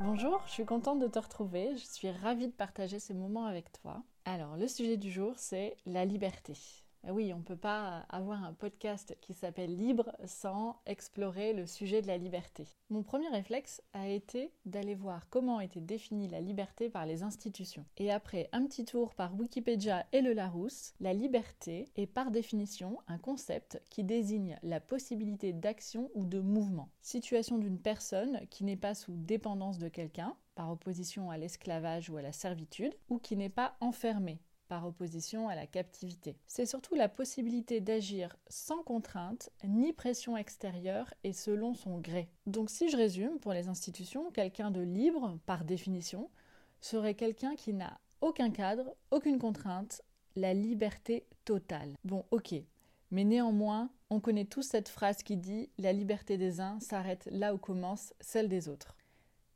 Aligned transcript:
Bonjour, 0.00 0.40
je 0.46 0.52
suis 0.52 0.64
contente 0.64 1.00
de 1.00 1.08
te 1.08 1.18
retrouver. 1.18 1.76
Je 1.76 1.84
suis 1.84 2.08
ravie 2.08 2.46
de 2.46 2.52
partager 2.52 3.00
ces 3.00 3.14
moments 3.14 3.46
avec 3.46 3.72
toi. 3.72 4.04
Alors, 4.24 4.56
le 4.56 4.68
sujet 4.68 4.96
du 4.96 5.10
jour, 5.10 5.32
c'est 5.36 5.76
la 5.86 6.04
liberté. 6.04 6.54
Ah 7.06 7.12
oui, 7.12 7.32
on 7.32 7.38
ne 7.38 7.42
peut 7.42 7.56
pas 7.56 8.06
avoir 8.08 8.42
un 8.42 8.52
podcast 8.52 9.16
qui 9.20 9.32
s'appelle 9.32 9.74
Libre 9.76 10.10
sans 10.26 10.80
explorer 10.84 11.52
le 11.52 11.64
sujet 11.64 12.02
de 12.02 12.08
la 12.08 12.18
liberté. 12.18 12.66
Mon 12.90 13.02
premier 13.02 13.28
réflexe 13.28 13.80
a 13.92 14.08
été 14.08 14.52
d'aller 14.66 14.94
voir 14.94 15.28
comment 15.30 15.60
était 15.60 15.80
définie 15.80 16.28
la 16.28 16.40
liberté 16.40 16.90
par 16.90 17.06
les 17.06 17.22
institutions. 17.22 17.86
Et 17.96 18.10
après 18.10 18.48
un 18.52 18.66
petit 18.66 18.84
tour 18.84 19.14
par 19.14 19.34
Wikipédia 19.38 20.06
et 20.12 20.22
le 20.22 20.32
Larousse, 20.32 20.92
la 21.00 21.14
liberté 21.14 21.88
est 21.96 22.06
par 22.06 22.30
définition 22.30 22.98
un 23.06 23.18
concept 23.18 23.80
qui 23.90 24.02
désigne 24.02 24.58
la 24.62 24.80
possibilité 24.80 25.52
d'action 25.52 26.10
ou 26.14 26.26
de 26.26 26.40
mouvement. 26.40 26.90
Situation 27.00 27.58
d'une 27.58 27.78
personne 27.78 28.40
qui 28.50 28.64
n'est 28.64 28.76
pas 28.76 28.94
sous 28.94 29.14
dépendance 29.14 29.78
de 29.78 29.88
quelqu'un, 29.88 30.36
par 30.56 30.72
opposition 30.72 31.30
à 31.30 31.38
l'esclavage 31.38 32.10
ou 32.10 32.16
à 32.16 32.22
la 32.22 32.32
servitude, 32.32 32.92
ou 33.08 33.18
qui 33.18 33.36
n'est 33.36 33.48
pas 33.48 33.76
enfermée, 33.80 34.40
par 34.68 34.86
opposition 34.86 35.48
à 35.48 35.54
la 35.54 35.66
captivité. 35.66 36.36
C'est 36.46 36.66
surtout 36.66 36.94
la 36.94 37.08
possibilité 37.08 37.80
d'agir 37.80 38.36
sans 38.48 38.82
contrainte 38.82 39.50
ni 39.64 39.92
pression 39.92 40.36
extérieure 40.36 41.12
et 41.24 41.32
selon 41.32 41.74
son 41.74 41.98
gré. 41.98 42.28
Donc 42.46 42.70
si 42.70 42.88
je 42.88 42.96
résume, 42.96 43.38
pour 43.40 43.52
les 43.52 43.68
institutions, 43.68 44.30
quelqu'un 44.30 44.70
de 44.70 44.80
libre, 44.80 45.38
par 45.46 45.64
définition, 45.64 46.30
serait 46.80 47.14
quelqu'un 47.14 47.56
qui 47.56 47.72
n'a 47.72 47.98
aucun 48.20 48.50
cadre, 48.50 48.94
aucune 49.10 49.38
contrainte, 49.38 50.02
la 50.36 50.54
liberté 50.54 51.26
totale. 51.44 51.94
Bon, 52.04 52.24
ok. 52.30 52.54
Mais 53.10 53.24
néanmoins, 53.24 53.90
on 54.10 54.20
connaît 54.20 54.44
tous 54.44 54.62
cette 54.62 54.88
phrase 54.88 55.22
qui 55.22 55.36
dit 55.36 55.70
La 55.78 55.92
liberté 55.92 56.36
des 56.36 56.60
uns 56.60 56.78
s'arrête 56.80 57.28
là 57.32 57.54
où 57.54 57.58
commence 57.58 58.14
celle 58.20 58.48
des 58.48 58.68
autres. 58.68 58.96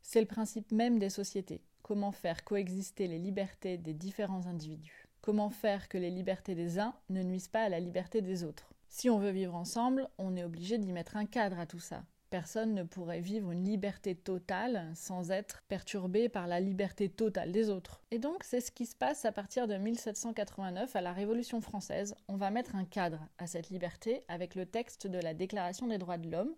C'est 0.03 0.21
le 0.21 0.27
principe 0.27 0.73
même 0.73 0.99
des 0.99 1.11
sociétés. 1.11 1.63
Comment 1.83 2.13
faire 2.13 2.45
coexister 2.45 3.07
les 3.07 3.19
libertés 3.19 3.77
des 3.77 3.95
différents 3.95 4.47
individus? 4.47 5.02
Comment 5.23 5.51
faire 5.51 5.89
que 5.89 5.99
les 5.99 6.11
libertés 6.11 6.57
des 6.57 6.81
uns 6.81 6.95
ne 7.09 7.23
nuisent 7.23 7.47
pas 7.47 7.63
à 7.63 7.69
la 7.69 7.79
liberté 7.79 8.23
des 8.23 8.43
autres? 8.43 8.75
Si 8.89 9.09
on 9.09 9.21
veut 9.21 9.31
vivre 9.31 9.55
ensemble, 9.55 10.09
on 10.19 10.35
est 10.37 10.43
obligé 10.43 10.79
d'y 10.79 10.91
mettre 10.91 11.17
un 11.17 11.27
cadre 11.27 11.61
à 11.61 11.67
tout 11.67 11.79
ça. 11.79 12.03
Personne 12.29 12.75
ne 12.75 12.83
pourrait 12.83 13.21
vivre 13.21 13.53
une 13.53 13.65
liberté 13.65 14.17
totale 14.17 14.91
sans 14.97 15.31
être 15.31 15.63
perturbé 15.69 16.29
par 16.29 16.49
la 16.49 16.59
liberté 16.59 17.09
totale 17.09 17.53
des 17.53 17.71
autres. 17.71 18.03
Et 18.11 18.19
donc 18.19 18.43
c'est 18.43 18.61
ce 18.61 18.73
qui 18.73 18.85
se 18.85 18.97
passe 18.97 19.25
à 19.25 19.31
partir 19.31 19.69
de 19.69 19.77
1789 19.77 20.97
à 20.97 21.01
la 21.01 21.13
Révolution 21.13 21.61
française. 21.61 22.17
On 22.27 22.37
va 22.37 22.51
mettre 22.51 22.75
un 22.75 22.85
cadre 22.85 23.21
à 23.39 23.47
cette 23.47 23.71
liberté 23.71 24.25
avec 24.27 24.57
le 24.57 24.67
texte 24.67 25.07
de 25.07 25.21
la 25.21 25.35
Déclaration 25.35 25.87
des 25.87 25.99
droits 25.99 26.19
de 26.19 26.29
l'homme. 26.29 26.57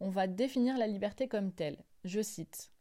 On 0.00 0.10
va 0.10 0.26
définir 0.26 0.76
la 0.76 0.86
liberté 0.86 1.28
comme 1.28 1.50
telle. 1.50 1.78
Je 2.04 2.20
cite 2.20 2.72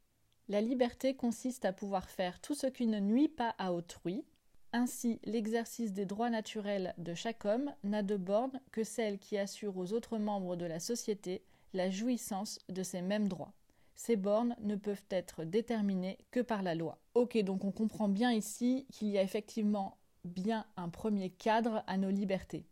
la 0.51 0.59
liberté 0.59 1.15
consiste 1.15 1.63
à 1.63 1.71
pouvoir 1.71 2.09
faire 2.09 2.41
tout 2.41 2.55
ce 2.55 2.67
qui 2.67 2.85
ne 2.85 2.99
nuit 2.99 3.29
pas 3.29 3.55
à 3.57 3.71
autrui. 3.71 4.25
Ainsi, 4.73 5.19
l'exercice 5.25 5.91
des 5.91 6.05
droits 6.05 6.29
naturels 6.29 6.93
de 6.97 7.13
chaque 7.13 7.43
homme 7.43 7.73
n'a 7.83 8.03
de 8.03 8.15
borne 8.15 8.61
que 8.71 8.85
celle 8.85 9.19
qui 9.19 9.37
assure 9.37 9.77
aux 9.77 9.91
autres 9.91 10.17
membres 10.17 10.55
de 10.55 10.65
la 10.65 10.79
société 10.79 11.43
la 11.73 11.89
jouissance 11.89 12.57
de 12.69 12.81
ces 12.81 13.01
mêmes 13.01 13.27
droits. 13.27 13.53
Ces 13.95 14.15
bornes 14.15 14.55
ne 14.61 14.75
peuvent 14.75 15.03
être 15.09 15.43
déterminées 15.43 16.17
que 16.31 16.39
par 16.39 16.63
la 16.63 16.73
loi. 16.73 16.97
Ok, 17.15 17.37
donc 17.43 17.65
on 17.65 17.71
comprend 17.71 18.07
bien 18.07 18.31
ici 18.31 18.87
qu'il 18.91 19.09
y 19.09 19.17
a 19.17 19.23
effectivement 19.23 19.97
bien 20.23 20.65
un 20.77 20.89
premier 20.89 21.29
cadre 21.29 21.83
à 21.87 21.97
nos 21.97 22.09
libertés. 22.09 22.65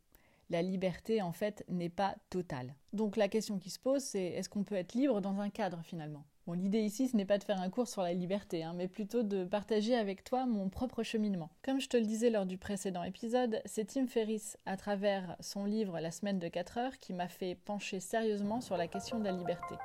La 0.50 0.61
liberté, 0.61 1.22
en 1.22 1.31
fait, 1.31 1.64
n'est 1.67 1.89
pas 1.89 2.16
totale. 2.30 2.73
Donc 2.94 3.17
la 3.17 3.27
question 3.27 3.59
qui 3.59 3.70
se 3.70 3.80
pose, 3.80 4.02
c'est 4.02 4.23
est-ce 4.23 4.50
qu'on 4.50 4.64
peut 4.64 4.75
être 4.75 4.94
libre 4.94 5.22
dans 5.22 5.39
un 5.39 5.50
cadre 5.50 5.81
finalement? 5.83 6.23
L'idée 6.53 6.81
ici, 6.81 7.08
ce 7.08 7.16
n'est 7.16 7.25
pas 7.25 7.38
de 7.38 7.44
faire 7.44 7.61
un 7.61 7.69
cours 7.69 7.88
sur 7.88 8.02
la 8.02 8.14
liberté, 8.14 8.64
hein, 8.64 8.73
mais 8.75 8.88
plutôt 8.88 9.23
de 9.23 9.44
partager 9.44 9.95
avec 9.95 10.23
toi 10.23 10.45
mon 10.45 10.69
propre 10.69 11.03
cheminement. 11.03 11.50
Comme 11.64 11.80
je 11.80 11.89
te 11.89 11.97
le 11.97 12.05
disais 12.05 12.30
lors 12.30 12.45
du 12.45 12.58
précédent 12.58 13.03
épisode, 13.03 13.61
c'est 13.66 13.86
Tim 13.86 14.08
Ferriss, 14.08 14.58
à 14.65 14.77
travers 14.77 15.36
son 15.39 15.65
livre 15.65 15.99
La 15.99 16.11
semaine 16.11 16.39
de 16.39 16.48
4 16.48 16.77
heures, 16.77 16.99
qui 16.99 17.14
m'a 17.14 17.27
fait 17.27 17.55
pencher 17.55 17.99
sérieusement 17.99 18.61
sur 18.61 18.77
la 18.77 18.88
question 18.88 19.20
de 19.20 19.26
la 19.26 19.32
liberté. 19.32 19.76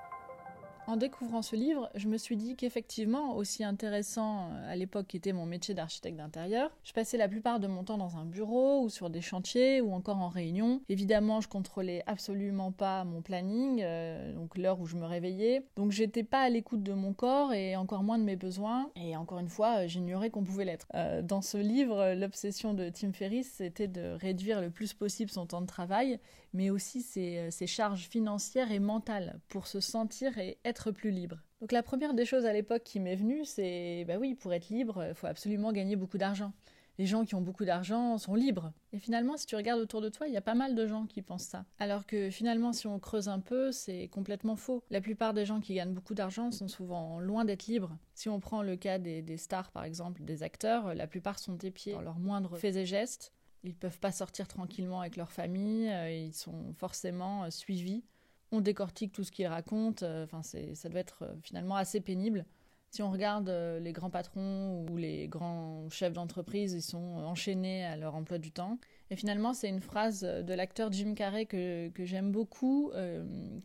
En 0.87 0.99
découvrant 0.99 1.41
ce 1.41 1.57
livre, 1.57 1.91
je 1.95 2.09
me 2.09 2.19
suis 2.19 2.37
dit 2.37 2.57
qu'effectivement, 2.57 3.37
aussi 3.37 3.65
intéressant 3.65 4.51
euh, 4.51 4.71
à 4.73 4.77
l'époque 4.77 5.07
qu'était 5.07 5.33
mon 5.33 5.47
métier 5.47 5.73
d'architecte 5.73 6.19
d'intérieur, 6.19 6.71
je 6.85 6.93
passais 6.93 7.17
la 7.17 7.27
plupart 7.27 7.59
de 7.59 7.67
mon 7.67 7.85
temps 7.85 7.97
dans 7.97 8.19
un 8.19 8.27
bureau 8.27 8.83
ou 8.83 8.91
sur 8.91 9.09
des 9.09 9.23
chantiers 9.23 9.81
ou 9.81 9.95
encore 9.95 10.19
en 10.19 10.29
réunion. 10.29 10.83
Évidemment, 10.91 11.41
je 11.41 11.49
contrôlais 11.49 12.03
absolument 12.07 12.71
pas 12.71 13.05
mon 13.05 13.23
planning, 13.23 13.81
euh, 13.83 14.35
donc 14.35 14.59
l'heure 14.59 14.79
où 14.79 14.85
je 14.85 14.97
me 14.97 15.07
réveillais. 15.07 15.67
Donc 15.77 15.91
j'étais 15.91 16.23
pas 16.23 16.43
à 16.43 16.51
l'écoute 16.51 16.83
de 16.83 16.93
mon 16.93 17.15
corps 17.15 17.55
et 17.55 17.77
encore 17.77 18.03
moins 18.03 18.19
de 18.19 18.25
mes 18.25 18.37
besoins. 18.37 18.91
Et 18.95 19.17
encore 19.17 19.39
une 19.39 19.49
fois, 19.49 19.79
euh, 19.79 19.89
j'ignorais 19.89 20.29
qu'on 20.29 20.45
pouvait 20.45 20.67
l'être. 20.67 20.89
dans 21.23 21.41
ce 21.41 21.57
livre, 21.57 22.13
l'obsession 22.15 22.75
de 22.75 22.91
Tim 22.91 23.13
Ferriss, 23.13 23.55
c'était 23.57 23.89
de 23.89 24.17
réduire 24.21 24.61
le 24.61 24.69
plus 24.69 24.93
possible 24.93 25.31
son 25.31 25.47
temps 25.47 25.63
de 25.63 25.67
travail, 25.67 26.19
mais 26.55 26.71
aussi 26.71 27.03
ses, 27.03 27.51
ses 27.51 27.67
charges 27.67 28.09
financières 28.09 28.73
et 28.73 28.79
mentales 28.79 29.39
pour 29.49 29.67
se 29.67 29.81
sentir 29.81 30.39
et 30.39 30.57
être 30.65 30.91
plus 30.91 31.11
libre. 31.11 31.43
Donc 31.61 31.73
la 31.73 31.83
première 31.83 32.15
des 32.15 32.25
choses 32.25 32.47
à 32.47 32.53
l'époque 32.53 32.83
qui 32.85 33.01
m'est 33.01 33.17
venue, 33.17 33.45
c'est 33.45 34.05
bah 34.07 34.17
oui, 34.19 34.35
pour 34.35 34.53
être 34.53 34.69
libre, 34.69 35.05
il 35.09 35.15
faut 35.15 35.27
absolument 35.27 35.73
gagner 35.73 35.97
beaucoup 35.97 36.19
d'argent. 36.19 36.53
Les 36.99 37.07
gens 37.07 37.25
qui 37.25 37.35
ont 37.35 37.41
beaucoup 37.41 37.65
d'argent 37.65 38.19
sont 38.19 38.35
libres. 38.35 38.73
Et 38.93 38.99
finalement, 38.99 39.37
si 39.37 39.47
tu 39.47 39.57
regardes 39.57 39.81
autour 39.81 40.01
de 40.01 40.09
toi, 40.09 40.29
il 40.29 40.33
y 40.33 40.37
a 40.37 40.43
pas 40.43 40.55
mal 40.55 40.77
de 40.77 40.87
gens 40.87 41.07
qui 41.07 41.23
pensent 41.23 41.47
ça. 41.47 41.65
Alors 41.81 42.07
que 42.07 42.31
finalement, 42.31 42.73
si 42.73 42.87
on 42.87 43.01
creuse 43.01 43.29
un 43.29 43.41
peu, 43.41 43.73
c'est 43.73 44.07
complètement 44.09 44.55
faux. 44.55 44.85
La 44.91 45.01
plupart 45.01 45.35
des 45.35 45.45
gens 45.45 45.61
qui 45.61 45.75
gagnent 45.75 45.93
beaucoup 45.93 46.15
d'argent 46.15 46.53
sont 46.53 46.69
souvent 46.69 47.19
loin 47.19 47.45
d'être 47.45 47.67
libres. 47.67 47.97
Si 48.15 48.29
on 48.29 48.39
prend 48.39 48.63
le 48.63 48.77
cas 48.77 48.99
des, 48.99 49.23
des, 49.23 49.39
stars, 49.39 49.73
par 49.73 49.83
exemple, 49.83 50.23
des 50.23 50.45
acteurs, 50.45 50.95
la 50.95 51.09
plupart 51.09 51.41
sont 51.41 51.59
épiés 51.59 51.95
dans 51.95 52.03
leurs 52.03 52.21
moindres 52.21 52.57
faits 52.59 52.77
et 52.77 52.87
gestes. 52.87 53.33
Ils 53.65 53.75
peuvent 53.75 53.99
pas 53.99 54.13
sortir 54.13 54.47
tranquillement 54.47 55.01
avec 55.01 55.17
leur 55.17 55.33
famille, 55.33 55.89
euh, 55.89 56.11
ils 56.11 56.35
sont 56.35 56.75
forcément 56.75 57.45
euh, 57.45 57.51
suivis 57.51 58.05
on 58.53 58.61
décortique 58.61 59.11
tout 59.11 59.25
ce 59.25 59.33
qu'il 59.33 59.49
raconte. 59.49 60.05
Euh, 60.05 60.23
enfin, 60.23 60.43
ça 60.43 60.89
doit 60.89 61.01
être 61.01 61.25
finalement 61.43 61.75
assez 61.75 62.01
pénible. 62.01 62.45
Si 62.91 63.03
on 63.03 63.11
regarde 63.11 63.49
les 63.49 63.93
grands 63.93 64.11
patrons 64.11 64.87
ou 64.89 64.97
les 64.97 65.27
grands 65.27 65.89
chefs 65.91 66.13
d'entreprise, 66.13 66.73
ils 66.73 66.83
sont 66.83 67.17
enchaînés 67.17 67.85
à 67.85 67.97
leur 67.97 68.15
emploi 68.15 68.39
du 68.39 68.53
temps. 68.53 68.79
Et 69.11 69.17
finalement, 69.17 69.55
c'est 69.55 69.69
une 69.69 69.81
phrase 69.81 70.21
de 70.21 70.55
l'acteur 70.55 70.93
Jim 70.93 71.15
Carrey 71.15 71.47
que, 71.47 71.91
j'aime 71.99 72.31
beaucoup, 72.31 72.93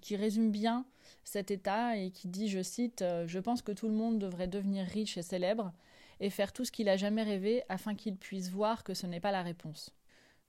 qui 0.01 0.15
résume 0.15 0.49
bien 0.49 0.83
cet 1.23 1.51
état 1.51 1.95
et 1.95 2.09
qui 2.09 2.27
dit, 2.27 2.47
je 2.47 2.63
cite, 2.63 3.03
Je 3.27 3.37
pense 3.37 3.61
que 3.61 3.71
tout 3.71 3.87
le 3.87 3.93
monde 3.93 4.17
devrait 4.17 4.47
devenir 4.47 4.87
riche 4.87 5.15
et 5.19 5.21
célèbre 5.21 5.73
et 6.19 6.29
faire 6.29 6.53
tout 6.53 6.65
ce 6.65 6.71
qu'il 6.71 6.89
a 6.89 6.97
jamais 6.97 7.23
rêvé 7.23 7.63
afin 7.69 7.95
qu'il 7.95 8.17
puisse 8.17 8.49
voir 8.49 8.83
que 8.83 8.93
ce 8.93 9.07
n'est 9.07 9.19
pas 9.19 9.31
la 9.31 9.41
réponse. 9.41 9.95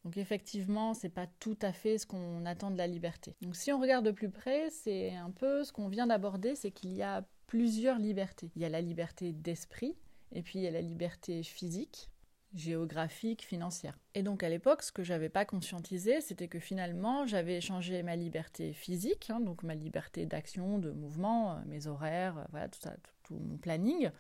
Donc 0.05 0.17
effectivement, 0.17 0.95
c'est 0.95 1.11
pas 1.11 1.27
tout 1.41 1.59
à 1.61 1.73
fait 1.73 1.99
ce 1.99 2.07
qu'on 2.07 2.47
attend 2.47 2.71
de 2.71 2.79
la 2.79 2.87
liberté. 2.87 3.35
Donc 3.43 3.55
si 3.57 3.71
on 3.73 3.81
regarde 3.81 4.05
de 4.05 4.11
plus 4.11 4.31
près, 4.31 4.71
c'est 4.71 5.15
un 5.15 5.31
peu 5.31 5.63
ce 5.63 5.73
qu'on 5.73 5.89
vient 5.89 6.07
d'aborder, 6.07 6.55
c'est 6.55 6.71
qu'il 6.71 6.95
y 6.95 7.03
a 7.03 7.25
plusieurs 7.47 7.99
libertés. 7.99 8.51
Il 8.57 8.63
y 8.63 8.65
a 8.65 8.71
la 8.71 8.81
liberté 8.81 9.33
d'esprit 9.33 9.97
et 10.33 10.43
puis 10.43 10.59
il 10.59 10.63
y 10.63 10.69
a 10.69 10.71
la 10.71 10.81
liberté 10.81 11.43
physique, 11.43 12.09
géographique, 12.55 13.43
financière. 13.43 13.99
Et 14.15 14.23
donc 14.23 14.43
à 14.43 14.49
l'époque, 14.49 14.83
ce 14.83 14.93
que 14.93 15.03
j'avais 15.03 15.29
pas 15.29 15.45
conscientisé, 15.45 16.21
c'était 16.21 16.49
que 16.49 16.61
finalement, 16.61 17.27
j'avais 17.27 17.57
échangé 17.57 18.03
ma 18.03 18.17
liberté 18.17 18.73
physique, 18.73 19.31
hein, 19.31 19.41
donc 19.41 19.63
ma 19.63 19.75
liberté 19.75 20.27
d'action, 20.27 20.79
de 20.79 20.91
mouvement, 20.91 21.53
euh, 21.53 21.61
mes 21.67 21.87
horaires, 21.87 22.39
euh, 22.39 22.45
voilà 22.51 22.69
tout 22.69 22.81
ça, 22.81 22.95
tout 23.25 23.35
mon 23.35 23.59
planning, 23.59 24.11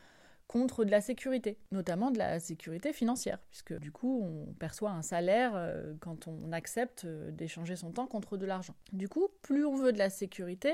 contre 0.50 0.84
de 0.84 0.91
la 0.91 1.00
sécurité, 1.00 1.59
notamment 1.71 2.11
de 2.11 2.19
la 2.19 2.41
sécurité 2.41 2.93
financière, 2.93 3.38
puisque 3.50 3.72
du 3.78 3.93
coup 3.93 4.21
on 4.25 4.53
perçoit 4.55 4.91
un 4.91 5.00
salaire 5.00 5.53
euh, 5.55 5.94
quand 6.00 6.27
on 6.27 6.50
accepte 6.50 7.05
euh, 7.05 7.31
d'échanger 7.31 7.77
son 7.77 7.93
temps 7.93 8.09
contre 8.09 8.37
de 8.37 8.47
l'argent. 8.47 8.75
Du 8.93 9.09
coup, 9.09 9.28
plus 9.43 9.65
on 9.65 9.77
veut 9.77 9.93
de 9.93 9.99
la 9.99 10.10
sécurité, 10.10 10.72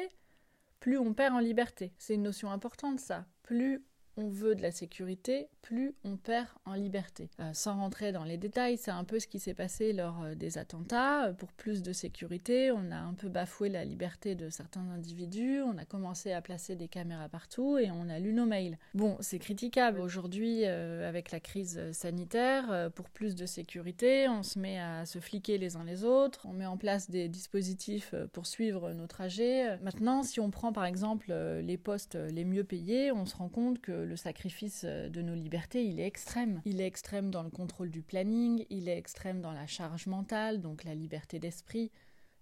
plus 0.81 0.97
on 0.97 1.13
perd 1.13 1.35
en 1.35 1.41
liberté. 1.41 1.93
C'est 1.99 2.15
une 2.15 2.23
notion 2.23 2.51
importante 2.51 3.01
ça. 3.01 3.27
Plus 3.43 3.85
on 4.17 4.29
veut 4.29 4.55
de 4.55 4.63
la 4.63 4.71
sécurité, 4.71 5.49
plus 5.63 5.95
on 6.05 6.17
perd 6.17 6.49
en 6.65 6.75
liberté. 6.75 7.29
Euh, 7.41 7.51
sans 7.53 7.77
rentrer 7.77 8.13
dans 8.13 8.25
les 8.25 8.39
détails, 8.39 8.79
c'est 8.79 8.91
un 8.91 9.05
peu 9.05 9.19
ce 9.19 9.27
qui 9.27 9.39
s'est 9.39 9.55
passé 9.55 9.93
lors 9.93 10.23
euh, 10.23 10.35
des 10.35 10.59
attentats. 10.59 11.33
Pour 11.39 11.53
plus 11.53 11.83
de 11.83 11.93
sécurité, 11.93 12.71
on 12.71 12.91
a 12.91 12.97
un 12.97 13.15
peu 13.15 13.29
bafoué 13.29 13.69
la 13.69 13.85
liberté 13.85 14.35
de 14.35 14.49
certains 14.49 14.89
individus, 14.91 15.61
on 15.63 15.77
a 15.77 15.85
commencé 15.85 16.33
à 16.33 16.41
placer 16.41 16.77
des 16.77 16.89
caméras 16.89 17.29
partout 17.29 17.79
et 17.79 17.91
on 17.91 18.09
a 18.09 18.19
lu 18.19 18.33
nos 18.33 18.47
mails. 18.47 18.79
Bon, 18.95 19.17
c'est 19.21 19.39
critiquable 19.39 20.01
aujourd'hui 20.01 20.63
euh, 20.65 21.09
avec 21.09 21.31
la 21.31 21.41
crise 21.41 21.81
sanitaire. 21.93 22.91
pour 22.95 23.11
plus 23.11 23.35
de 23.35 23.45
sécurité, 23.45 24.29
on 24.29 24.43
se 24.43 24.59
met 24.59 24.79
à 24.79 25.05
se 25.05 25.19
fliquer 25.19 25.59
les 25.59 25.77
uns 25.77 25.85
les 25.85 26.05
autres, 26.05 26.47
on 26.47 26.53
met 26.53 26.67
en 26.67 26.77
place 26.77 27.11
des 27.11 27.29
dispositifs 27.29 28.15
pour 28.33 28.47
suivre 28.47 28.93
nos 28.93 29.07
trajets. 29.07 29.79
Maintenant, 29.79 30.23
si 30.23 30.41
on 30.41 30.51
prend 30.51 30.73
par 30.73 30.85
exemple 30.85 31.33
les 31.33 31.77
postes 31.77 32.15
les 32.15 32.45
mieux 32.45 32.65
payés, 32.65 33.13
on 33.13 33.27
se 33.27 33.37
rend 33.37 33.49
compte 33.49 33.81
que 33.81 34.06
le 34.07 34.17
sacrifice 34.17 34.83
euh, 34.85 35.09
de 35.09 35.23
nos 35.23 35.35
libertés, 35.35 35.85
il 35.85 36.01
est 36.01 36.07
extrême. 36.07 36.63
Il 36.65 36.81
est 36.81 36.87
extrême 36.87 37.31
dans 37.31 37.43
le 37.43 37.51
contrôle 37.51 37.91
du 37.91 38.03
planning, 38.03 38.65
il 38.71 38.89
est 38.89 38.97
extrême 38.97 39.41
dans 39.41 39.53
la 39.53 39.67
charge 39.67 40.07
mentale, 40.07 40.61
donc 40.61 40.85
la 40.85 40.95
liberté 40.95 41.39
d'esprit. 41.39 41.91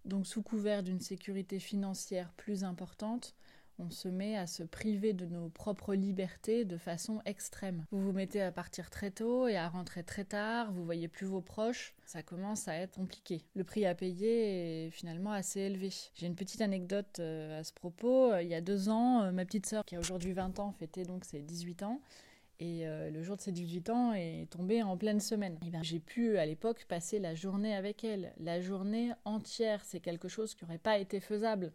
Donc 0.05 0.27
sous 0.27 0.43
couvert 0.43 0.83
d'une 0.83 1.01
sécurité 1.01 1.59
financière 1.59 2.33
plus 2.35 2.63
importante, 2.63 3.35
on 3.79 3.91
se 3.91 4.09
met 4.09 4.37
à 4.37 4.47
se 4.47 4.63
priver 4.63 5.13
de 5.13 5.27
nos 5.27 5.49
propres 5.49 5.95
libertés 5.95 6.65
de 6.65 6.77
façon 6.77 7.21
extrême. 7.25 7.85
Vous 7.91 8.01
vous 8.01 8.13
mettez 8.13 8.41
à 8.41 8.53
partir 8.53 8.91
très 8.91 9.11
tôt 9.11 9.49
et 9.49 9.57
à 9.57 9.69
rentrer 9.69 10.03
très 10.03 10.25
tard, 10.25 10.73
vous 10.73 10.85
voyez 10.85 11.09
plus 11.09 11.27
vos 11.27 11.41
proches, 11.41 11.95
ça 12.05 12.23
commence 12.23 12.69
à 12.69 12.75
être 12.77 12.95
compliqué. 12.95 13.43
Le 13.55 13.65
prix 13.65 13.87
à 13.87 13.95
payer 13.95 14.87
est 14.87 14.91
finalement 14.91 15.33
assez 15.33 15.61
élevé. 15.61 15.91
J'ai 16.15 16.27
une 16.27 16.37
petite 16.37 16.61
anecdote 16.61 17.19
euh, 17.19 17.61
à 17.61 17.65
ce 17.65 17.73
propos. 17.73 18.37
Il 18.37 18.49
y 18.49 18.55
a 18.55 18.61
deux 18.61 18.89
ans, 18.89 19.23
euh, 19.23 19.33
ma 19.33 19.45
petite 19.45 19.67
sœur, 19.67 19.85
qui 19.85 19.97
a 19.97 20.01
aujourd'hui 20.01 20.33
20 20.33 20.59
ans, 20.61 20.73
fêtait 20.73 21.05
donc 21.05 21.25
ses 21.25 21.41
18 21.41 21.83
ans. 21.83 22.01
Et 22.61 22.87
euh, 22.87 23.11
le 23.11 23.23
jour 23.23 23.37
de 23.37 23.43
ses 23.43 23.53
18 23.53 23.91
ans 23.91 24.13
est 24.13 24.49
tombé 24.51 24.83
en 24.83 24.97
pleine 24.97 25.21
semaine. 25.21 25.59
Et 25.67 25.71
ben, 25.71 25.83
j'ai 25.83 25.99
pu 25.99 26.39
à 26.39 26.47
l'époque 26.47 26.85
passer 26.89 27.19
la 27.19 27.35
journée 27.35 27.75
avec 27.75 28.05
elle. 28.05 28.33
La 28.39 28.61
journée 28.61 29.11
entière, 29.25 29.85
c'est 29.85 30.01
quelque 30.01 30.29
chose 30.29 30.55
qui 30.55 30.65
n'aurait 30.65 30.79
pas 30.79 30.99
été 30.99 31.19
faisable 31.19 31.73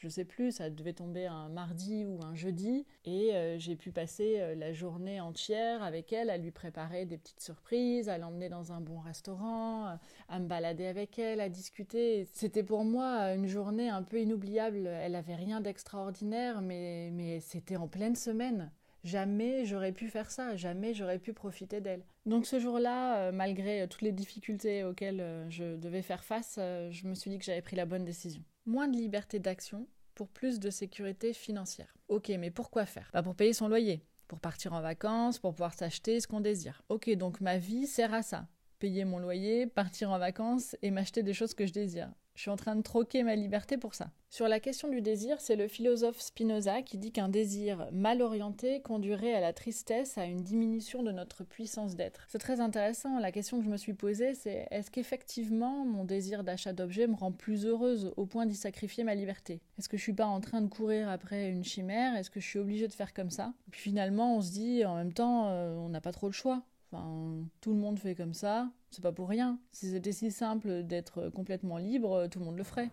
je 0.00 0.08
sais 0.08 0.24
plus, 0.24 0.52
ça 0.52 0.70
devait 0.70 0.94
tomber 0.94 1.26
un 1.26 1.50
mardi 1.50 2.06
ou 2.06 2.20
un 2.24 2.34
jeudi, 2.34 2.86
et 3.04 3.34
euh, 3.34 3.58
j'ai 3.58 3.76
pu 3.76 3.92
passer 3.92 4.36
euh, 4.38 4.54
la 4.54 4.72
journée 4.72 5.20
entière 5.20 5.82
avec 5.82 6.10
elle 6.14 6.30
à 6.30 6.38
lui 6.38 6.50
préparer 6.50 7.04
des 7.04 7.18
petites 7.18 7.42
surprises, 7.42 8.08
à 8.08 8.16
l'emmener 8.16 8.48
dans 8.48 8.72
un 8.72 8.80
bon 8.80 8.98
restaurant, 9.00 9.88
euh, 9.88 9.94
à 10.30 10.38
me 10.38 10.46
balader 10.46 10.86
avec 10.86 11.18
elle, 11.18 11.38
à 11.42 11.50
discuter. 11.50 12.24
C'était 12.32 12.62
pour 12.62 12.82
moi 12.84 13.34
une 13.34 13.46
journée 13.46 13.90
un 13.90 14.02
peu 14.02 14.18
inoubliable. 14.20 14.86
Elle 14.86 15.16
avait 15.16 15.34
rien 15.34 15.60
d'extraordinaire, 15.60 16.62
mais, 16.62 17.10
mais 17.12 17.40
c'était 17.40 17.76
en 17.76 17.86
pleine 17.86 18.16
semaine. 18.16 18.72
Jamais 19.04 19.66
j'aurais 19.66 19.92
pu 19.92 20.08
faire 20.08 20.30
ça, 20.30 20.56
jamais 20.56 20.94
j'aurais 20.94 21.18
pu 21.18 21.34
profiter 21.34 21.82
d'elle. 21.82 22.04
Donc 22.24 22.46
ce 22.46 22.58
jour-là, 22.58 23.32
malgré 23.32 23.86
toutes 23.88 24.02
les 24.02 24.12
difficultés 24.12 24.84
auxquelles 24.84 25.46
je 25.48 25.76
devais 25.76 26.02
faire 26.02 26.22
face, 26.22 26.56
je 26.58 27.06
me 27.06 27.14
suis 27.14 27.30
dit 27.30 27.38
que 27.38 27.44
j'avais 27.44 27.62
pris 27.62 27.76
la 27.76 27.86
bonne 27.86 28.04
décision 28.04 28.42
moins 28.70 28.88
de 28.88 28.96
liberté 28.96 29.38
d'action 29.38 29.86
pour 30.14 30.28
plus 30.28 30.60
de 30.60 30.70
sécurité 30.70 31.32
financière. 31.32 31.92
Ok, 32.08 32.28
mais 32.38 32.50
pourquoi 32.50 32.86
faire? 32.86 33.10
Bah 33.12 33.22
Pour 33.22 33.34
payer 33.34 33.52
son 33.52 33.68
loyer, 33.68 34.04
pour 34.28 34.38
partir 34.38 34.72
en 34.72 34.80
vacances, 34.80 35.38
pour 35.38 35.52
pouvoir 35.52 35.74
s'acheter 35.74 36.20
ce 36.20 36.28
qu'on 36.28 36.40
désire. 36.40 36.82
Ok, 36.88 37.10
donc 37.16 37.40
ma 37.40 37.58
vie 37.58 37.86
sert 37.86 38.14
à 38.14 38.22
ça. 38.22 38.46
Payer 38.78 39.04
mon 39.04 39.18
loyer, 39.18 39.66
partir 39.66 40.10
en 40.10 40.18
vacances 40.18 40.76
et 40.82 40.90
m'acheter 40.90 41.22
des 41.22 41.34
choses 41.34 41.52
que 41.52 41.66
je 41.66 41.72
désire. 41.72 42.10
Je 42.40 42.44
suis 42.44 42.50
en 42.50 42.56
train 42.56 42.74
de 42.74 42.80
troquer 42.80 43.22
ma 43.22 43.36
liberté 43.36 43.76
pour 43.76 43.94
ça. 43.94 44.12
Sur 44.30 44.48
la 44.48 44.60
question 44.60 44.88
du 44.88 45.02
désir, 45.02 45.42
c'est 45.42 45.56
le 45.56 45.68
philosophe 45.68 46.22
Spinoza 46.22 46.80
qui 46.80 46.96
dit 46.96 47.12
qu'un 47.12 47.28
désir 47.28 47.86
mal 47.92 48.22
orienté 48.22 48.80
conduirait 48.80 49.34
à 49.34 49.40
la 49.40 49.52
tristesse, 49.52 50.16
à 50.16 50.24
une 50.24 50.40
diminution 50.40 51.02
de 51.02 51.12
notre 51.12 51.44
puissance 51.44 51.96
d'être. 51.96 52.24
C'est 52.28 52.38
très 52.38 52.62
intéressant. 52.62 53.18
La 53.18 53.30
question 53.30 53.58
que 53.58 53.66
je 53.66 53.68
me 53.68 53.76
suis 53.76 53.92
posée, 53.92 54.32
c'est 54.32 54.66
est-ce 54.70 54.90
qu'effectivement 54.90 55.84
mon 55.84 56.06
désir 56.06 56.42
d'achat 56.42 56.72
d'objets 56.72 57.08
me 57.08 57.14
rend 57.14 57.30
plus 57.30 57.66
heureuse 57.66 58.14
au 58.16 58.24
point 58.24 58.46
d'y 58.46 58.56
sacrifier 58.56 59.04
ma 59.04 59.14
liberté? 59.14 59.60
Est-ce 59.78 59.90
que 59.90 59.98
je 59.98 60.02
suis 60.02 60.14
pas 60.14 60.24
en 60.24 60.40
train 60.40 60.62
de 60.62 60.68
courir 60.68 61.10
après 61.10 61.50
une 61.50 61.62
chimère? 61.62 62.16
Est-ce 62.16 62.30
que 62.30 62.40
je 62.40 62.46
suis 62.46 62.58
obligée 62.58 62.88
de 62.88 62.94
faire 62.94 63.12
comme 63.12 63.28
ça? 63.28 63.52
Puis 63.70 63.82
finalement, 63.82 64.38
on 64.38 64.40
se 64.40 64.52
dit 64.52 64.82
en 64.86 64.96
même 64.96 65.12
temps, 65.12 65.48
euh, 65.48 65.76
on 65.76 65.90
n'a 65.90 66.00
pas 66.00 66.12
trop 66.12 66.28
le 66.28 66.32
choix. 66.32 66.62
Enfin, 66.90 67.44
tout 67.60 67.74
le 67.74 67.78
monde 67.78 67.98
fait 67.98 68.14
comme 68.14 68.34
ça, 68.34 68.70
c'est 68.90 69.02
pas 69.02 69.12
pour 69.12 69.28
rien. 69.28 69.58
Si 69.72 69.90
c'était 69.90 70.12
si 70.12 70.30
simple 70.30 70.82
d'être 70.82 71.28
complètement 71.30 71.78
libre, 71.78 72.26
tout 72.28 72.38
le 72.38 72.44
monde 72.44 72.56
le 72.58 72.64
ferait. 72.64 72.90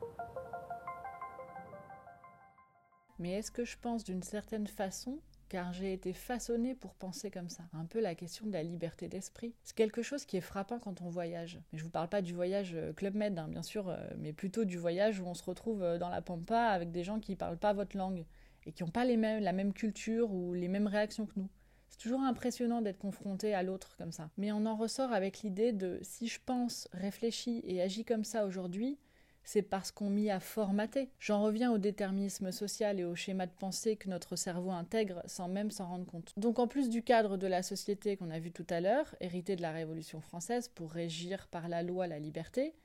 Mais 3.19 3.31
est-ce 3.31 3.51
que 3.51 3.65
je 3.65 3.77
pense 3.79 4.03
d'une 4.03 4.21
certaine 4.21 4.67
façon 4.67 5.19
car 5.49 5.71
j'ai 5.71 5.93
été 5.93 6.13
façonnée 6.13 6.75
pour 6.75 6.93
penser 6.93 7.31
comme 7.31 7.49
ça? 7.49 7.63
Un 7.73 7.85
peu 7.85 7.99
la 7.99 8.15
question 8.15 8.45
de 8.45 8.51
la 8.51 8.63
liberté 8.63 9.07
d'esprit. 9.07 9.55
C'est 9.63 9.75
quelque 9.75 10.01
chose 10.01 10.25
qui 10.25 10.37
est 10.37 10.41
frappant 10.41 10.77
quand 10.77 11.01
on 11.01 11.09
voyage. 11.09 11.59
Mais 11.71 11.79
je 11.79 11.83
vous 11.83 11.89
parle 11.89 12.09
pas 12.09 12.21
du 12.21 12.33
voyage 12.33 12.73
euh, 12.75 12.93
Club 12.93 13.15
Med, 13.15 13.39
hein, 13.39 13.47
bien 13.47 13.63
sûr, 13.63 13.89
euh, 13.89 13.97
mais 14.17 14.33
plutôt 14.33 14.65
du 14.65 14.77
voyage 14.77 15.19
où 15.19 15.25
on 15.25 15.33
se 15.33 15.43
retrouve 15.43 15.81
euh, 15.81 15.97
dans 15.97 16.09
la 16.09 16.21
pampa 16.21 16.59
avec 16.59 16.91
des 16.91 17.03
gens 17.03 17.19
qui 17.19 17.35
parlent 17.35 17.57
pas 17.57 17.73
votre 17.73 17.97
langue 17.97 18.25
et 18.65 18.71
qui 18.71 18.83
n'ont 18.83 18.89
pas 18.91 19.05
les 19.05 19.17
mêmes, 19.17 19.41
la 19.41 19.53
même 19.53 19.73
culture 19.73 20.31
ou 20.33 20.53
les 20.53 20.67
mêmes 20.67 20.87
réactions 20.87 21.25
que 21.25 21.39
nous. 21.39 21.49
C'est 21.97 22.03
toujours 22.03 22.21
impressionnant 22.21 22.81
d'être 22.81 22.99
confronté 22.99 23.55
à 23.55 23.63
l'autre 23.63 23.95
comme 23.97 24.11
ça. 24.11 24.29
Mais 24.37 24.51
on 24.51 24.67
en 24.67 24.75
ressort 24.75 25.11
avec 25.11 25.41
l'idée 25.41 25.71
de 25.71 25.97
si 26.03 26.27
je 26.27 26.39
pense, 26.45 26.87
réfléchis 26.93 27.63
et 27.65 27.81
agis 27.81 28.05
comme 28.05 28.23
ça 28.23 28.45
aujourd'hui, 28.45 28.99
c'est 29.43 29.63
parce 29.63 29.91
qu'on 29.91 30.11
m'y 30.11 30.29
a 30.29 30.39
formaté. 30.39 31.09
J'en 31.19 31.41
reviens 31.41 31.71
au 31.71 31.79
déterminisme 31.79 32.51
social 32.51 32.99
et 32.99 33.05
au 33.05 33.15
schéma 33.15 33.47
de 33.47 33.51
pensée 33.57 33.95
que 33.95 34.09
notre 34.09 34.35
cerveau 34.35 34.69
intègre 34.69 35.23
sans 35.25 35.47
même 35.47 35.71
s'en 35.71 35.87
rendre 35.87 36.05
compte. 36.05 36.33
Donc 36.37 36.59
en 36.59 36.67
plus 36.67 36.89
du 36.89 37.01
cadre 37.01 37.35
de 37.35 37.47
la 37.47 37.63
société 37.63 38.15
qu'on 38.15 38.29
a 38.29 38.37
vu 38.37 38.51
tout 38.51 38.67
à 38.69 38.79
l'heure, 38.79 39.15
hérité 39.19 39.55
de 39.55 39.63
la 39.63 39.71
Révolution 39.71 40.21
française 40.21 40.67
pour 40.67 40.91
régir 40.91 41.47
par 41.47 41.67
la 41.67 41.81
loi 41.81 42.05
la 42.05 42.19
liberté, 42.19 42.75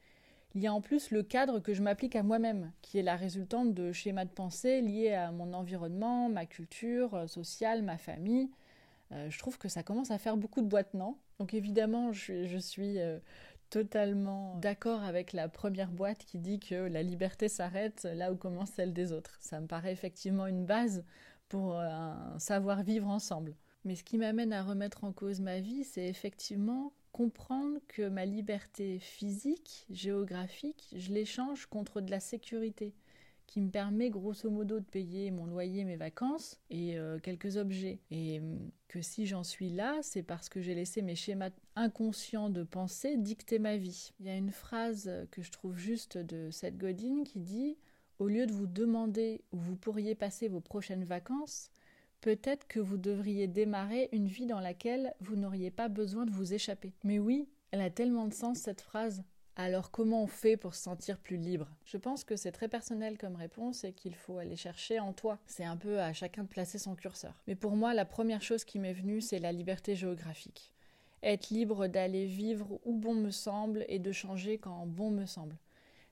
il 0.55 0.63
y 0.63 0.67
a 0.67 0.73
en 0.73 0.81
plus 0.81 1.11
le 1.11 1.23
cadre 1.23 1.59
que 1.61 1.75
je 1.75 1.83
m'applique 1.83 2.17
à 2.17 2.23
moi-même, 2.23 2.73
qui 2.81 2.99
est 2.99 3.03
la 3.03 3.17
résultante 3.17 3.75
de 3.75 3.93
schémas 3.93 4.25
de 4.25 4.31
pensée 4.31 4.81
liés 4.81 5.13
à 5.13 5.33
mon 5.33 5.53
environnement, 5.53 6.29
ma 6.29 6.47
culture 6.47 7.15
euh, 7.15 7.27
sociale, 7.27 7.83
ma 7.83 7.99
famille, 7.99 8.51
euh, 9.13 9.31
je 9.31 9.39
trouve 9.39 9.59
que 9.59 9.69
ça 9.69 9.83
commence 9.83 10.11
à 10.11 10.19
faire 10.19 10.37
beaucoup 10.37 10.63
de 10.63 10.67
boîtes, 10.67 10.95
non? 10.95 11.17
Donc 11.39 11.55
évidemment, 11.55 12.13
je, 12.13 12.59
suis 12.59 12.99
euh, 12.99 13.19
totalement 13.71 14.57
d'accord 14.57 15.03
avec 15.03 15.33
la 15.33 15.49
première 15.49 15.91
boîte 15.91 16.25
qui 16.25 16.39
dit 16.39 16.61
que 16.61 16.75
la 16.75 17.03
liberté 17.03 17.49
s'arrête 17.49 18.09
là 18.15 18.33
où 18.33 18.37
commence 18.37 18.71
celle 18.71 18.93
des 18.93 19.13
autres. 19.13 19.37
Ça 19.41 19.61
me 19.61 19.67
paraît 19.67 19.93
effectivement 19.93 20.47
une 20.47 20.65
base 20.65 21.05
pour 21.49 21.77
euh, 21.77 21.87
un 21.87 22.39
savoir-vivre 22.39 23.09
ensemble. 23.09 23.55
Mais 23.85 23.97
ce 23.97 24.05
qui 24.05 24.17
m'amène 24.17 24.53
à 24.53 24.63
remettre 24.63 25.05
en 25.05 25.13
cause 25.13 25.41
ma 25.41 25.61
vie, 25.61 25.85
c'est 25.85 26.07
effectivement 26.07 26.93
comprendre 27.11 27.79
que 27.89 28.09
ma 28.09 28.25
liberté 28.25 28.99
physique, 29.01 29.87
géographique, 29.91 30.95
je 30.97 31.13
l'échange 31.13 31.67
contre 31.67 32.01
de 32.01 32.11
la 32.11 32.21
sécurité 32.21 32.95
qui 33.53 33.61
me 33.61 33.69
permet 33.69 34.09
grosso 34.09 34.49
modo 34.49 34.81
de 34.81 34.85
payer 34.87 35.31
mon 35.31 35.45
loyer, 35.45 35.85
mes 35.85 35.97
vacances 35.97 36.59
et 36.71 36.97
euh, 36.97 37.19
quelques 37.19 37.59
objets. 37.59 37.99
Et 38.11 38.41
hum, 38.41 38.71
que 38.89 39.03
si 39.03 39.27
j'en 39.27 39.45
suis 39.45 39.69
là, 39.69 39.99
c'est 40.01 40.23
parce 40.23 40.49
que 40.49 40.63
j'ai 40.63 40.75
laissé 40.75 41.03
mes 41.03 41.15
schémas 41.15 41.51
inconscients 41.77 42.49
de 42.49 42.63
pensée 42.63 43.19
dicter 43.19 43.59
ma 43.59 43.77
vie. 43.77 44.15
Il 44.21 44.27
y 44.27 44.31
a 44.31 44.37
une 44.39 44.53
phrase 44.53 45.11
que 45.31 45.43
je 45.43 45.51
trouve 45.51 45.77
juste 45.77 46.17
de 46.17 46.51
Seth 46.51 46.79
Godin 46.79 47.25
qui 47.25 47.41
dit 47.41 47.77
Au 48.19 48.27
lieu 48.27 48.47
de 48.47 48.53
vous 48.53 48.67
demander 48.67 49.43
où 49.53 49.59
vous 49.59 49.77
pourriez 49.77 50.15
passer 50.15 50.49
vos 50.49 50.61
prochaines 50.61 51.05
vacances, 51.05 51.71
peut-être 52.23 52.67
que 52.67 52.81
vous 52.81 52.97
devriez 52.97 53.49
démarrer 53.49 54.09
une 54.13 54.29
vie 54.29 54.47
dans 54.47 54.61
laquelle 54.61 55.13
vous 55.21 55.37
n'auriez 55.37 55.71
pas 55.71 55.91
besoin 55.91 56.25
de 56.25 56.31
vous 56.31 56.55
échapper. 56.55 56.95
Mais 57.05 57.19
oui, 57.19 57.51
elle 57.71 57.83
a 57.83 57.91
tellement 57.91 58.29
de 58.29 58.33
sens 58.33 58.61
cette 58.61 58.81
phrase. 58.81 59.23
Alors 59.57 59.91
comment 59.91 60.23
on 60.23 60.27
fait 60.27 60.57
pour 60.57 60.75
se 60.75 60.83
sentir 60.83 61.19
plus 61.19 61.37
libre? 61.37 61.69
Je 61.85 61.99
pense 61.99 62.25
que 62.25 62.37
c'est 62.37 62.53
très 62.53 62.69
personnel 62.69 63.19
comme 63.19 63.37
réponse 63.37 63.85
et 63.85 63.93
qu'il 63.93 64.15
faut 64.15 64.39
aller 64.39 64.57
chercher 64.57 64.99
en 64.99 65.13
toi. 65.13 65.39
C'est 65.47 65.65
un 65.65 65.77
peu 65.77 66.01
à 66.01 66.15
chacun 66.15 66.45
de 66.45 66.49
placer 66.49 66.79
son 66.79 66.95
curseur. 66.95 67.35
Mais 67.47 67.55
pour 67.55 67.77
moi, 67.77 67.93
la 67.93 68.07
première 68.07 68.41
chose 68.41 68.65
qui 68.65 68.79
m'est 68.79 68.95
venue, 68.95 69.21
c'est 69.21 69.39
la 69.39 69.53
liberté 69.53 69.95
géographique. 69.95 70.73
Être 71.23 71.51
libre 71.51 71.87
d'aller 71.87 72.25
vivre 72.25 72.81
où 72.85 72.95
bon 72.95 73.15
me 73.15 73.31
semble 73.31 73.85
et 73.89 73.99
de 73.99 74.11
changer 74.11 74.57
quand 74.57 74.87
bon 74.87 75.11
me 75.11 75.27
semble. 75.27 75.57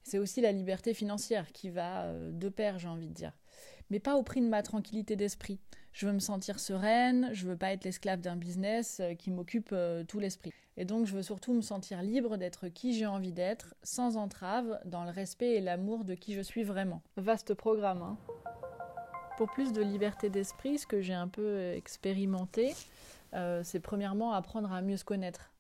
C'est 0.03 0.19
aussi 0.19 0.43
la 0.43 0.53
liberté 0.53 0.93
financière 0.93 1.51
qui 1.53 1.71
va 1.71 2.05
euh, 2.05 2.31
de 2.33 2.49
pair, 2.49 2.79
j'ai 2.79 2.89
envie 2.89 3.09
de 3.09 3.15
dire. 3.15 3.33
Mais 3.89 4.01
pas 4.01 4.17
au 4.17 4.23
prix 4.23 4.41
de 4.41 4.49
ma 4.49 4.63
tranquillité 4.63 5.17
d'esprit. 5.17 5.59
Je 5.93 6.07
veux 6.07 6.13
me 6.13 6.21
sentir 6.21 6.61
sereine, 6.61 7.31
je 7.33 7.47
veux 7.47 7.57
pas 7.57 7.73
être 7.73 7.85
l'esclave 7.85 8.21
d'un 8.21 8.37
business 8.37 9.01
euh, 9.01 9.15
qui 9.15 9.31
m'occupe 9.31 9.71
euh, 9.73 10.05
tout 10.05 10.21
l'esprit. 10.21 10.53
Et 10.77 10.85
donc 10.85 11.07
je 11.07 11.15
veux 11.15 11.23
surtout 11.23 11.53
me 11.53 11.61
sentir 11.61 12.03
libre 12.03 12.37
d'être 12.37 12.69
qui 12.69 12.95
j'ai 12.95 13.07
envie 13.07 13.33
d'être, 13.33 13.75
sans 13.83 14.17
entrave, 14.17 14.81
dans 14.85 15.05
le 15.05 15.11
respect 15.11 15.55
et 15.57 15.61
l'amour 15.61 16.05
de 16.05 16.15
qui 16.15 16.35
je 16.35 16.41
suis 16.41 16.63
vraiment. 16.63 17.03
Vaste 17.17 17.55
programme, 17.55 18.03
hein 18.03 18.17
Pour 19.37 19.51
plus 19.51 19.73
de 19.73 19.83
liberté 19.83 20.31
d'esprit, 20.31 20.79
ce 20.79 20.87
que 20.87 21.01
j'ai 21.01 21.15
un 21.15 21.29
peu 21.29 21.73
expérimenté, 21.73 22.75
euh, 23.35 23.63
c'est 23.65 23.81
premièrement 23.81 24.33
apprendre 24.33 24.73
à 24.73 24.83
mieux 24.83 24.97
se 24.97 25.05
connaître. 25.05 25.53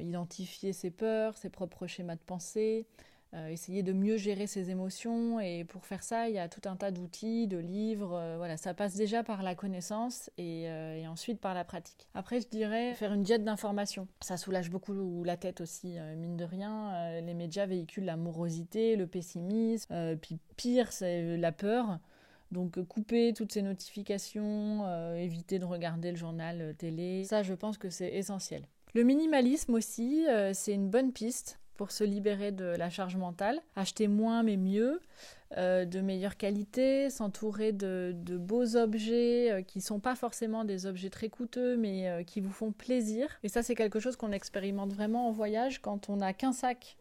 identifier 0.00 0.72
ses 0.72 0.90
peurs, 0.90 1.36
ses 1.36 1.48
propres 1.48 1.86
schémas 1.86 2.16
de 2.16 2.24
pensée, 2.26 2.86
euh, 3.32 3.46
essayer 3.46 3.84
de 3.84 3.92
mieux 3.92 4.16
gérer 4.16 4.48
ses 4.48 4.70
émotions. 4.70 5.38
Et 5.38 5.64
pour 5.64 5.86
faire 5.86 6.02
ça, 6.02 6.28
il 6.28 6.34
y 6.34 6.38
a 6.38 6.48
tout 6.48 6.68
un 6.68 6.74
tas 6.74 6.90
d'outils, 6.90 7.46
de 7.46 7.58
livres. 7.58 8.14
Euh, 8.14 8.36
voilà, 8.36 8.56
ça 8.56 8.74
passe 8.74 8.96
déjà 8.96 9.22
par 9.22 9.44
la 9.44 9.54
connaissance 9.54 10.30
euh, 10.40 10.96
et, 10.96 11.06
ensuite 11.06 11.40
par 11.40 11.54
la 11.54 11.64
pratique. 11.64 12.08
Après, 12.14 12.40
je 12.40 12.48
dirais 12.48 12.94
faire 12.94 13.12
une 13.12 13.22
diète 13.22 13.44
d'information. 13.44 14.08
Ça 14.20 14.36
soulage 14.36 14.70
beaucoup 14.70 15.22
la 15.22 15.36
tête 15.36 15.60
aussi, 15.60 15.96
mine 16.16 16.36
de 16.36 16.44
rien. 16.44 17.20
les 17.20 17.34
médias 17.34 17.66
véhiculent 17.66 18.04
la 18.04 18.16
morosité, 18.16 18.96
le 18.96 19.06
pessimisme. 19.06 20.16
puis 20.20 20.38
pire, 20.56 20.92
c'est 20.92 21.36
la 21.36 21.52
peur. 21.52 21.98
Donc 22.50 22.82
couper 22.84 23.32
toutes 23.32 23.52
ces 23.52 23.62
notifications, 23.62 25.14
éviter 25.14 25.58
de 25.58 25.64
regarder 25.64 26.10
le 26.10 26.16
journal 26.16 26.74
télé, 26.78 27.24
ça 27.24 27.42
je 27.42 27.54
pense 27.54 27.78
que 27.78 27.90
c'est 27.90 28.12
essentiel. 28.12 28.66
Le 28.94 29.04
minimalisme 29.04 29.74
aussi, 29.74 30.26
c'est 30.52 30.72
une 30.72 30.90
bonne 30.90 31.12
piste 31.12 31.59
pour 31.80 31.92
se 31.92 32.04
libérer 32.04 32.52
de 32.52 32.66
la 32.76 32.90
charge 32.90 33.16
mentale. 33.16 33.58
Acheter 33.74 34.06
moins 34.06 34.42
mais 34.42 34.58
mieux. 34.58 35.00
Euh, 35.56 35.84
de 35.84 36.00
meilleure 36.00 36.36
qualité, 36.36 37.10
s'entourer 37.10 37.72
de, 37.72 38.14
beaux 38.38 38.76
objets 38.76 39.50
euh, 39.50 39.62
qui 39.62 39.78
ne 39.78 39.82
sont 39.82 39.98
pas 39.98 40.14
forcément 40.14 40.64
des 40.64 40.86
objets 40.86 41.10
très 41.10 41.28
coûteux, 41.28 41.76
mais 41.76 42.08
euh, 42.08 42.22
qui 42.22 42.40
vous 42.40 42.52
font 42.52 42.70
plaisir. 42.70 43.26
Et 43.42 43.48
ça, 43.48 43.64
c'est 43.64 43.74
quelque 43.74 43.98
chose 43.98 44.14
qu'on 44.14 44.30
expérimente 44.30 44.92
vraiment 44.92 45.26
en 45.26 45.32
voyage 45.32 45.82
quand 45.82 46.08
on 46.08 46.16
n'a 46.16 46.32
qu'un 46.32 46.52
sac 46.52 46.96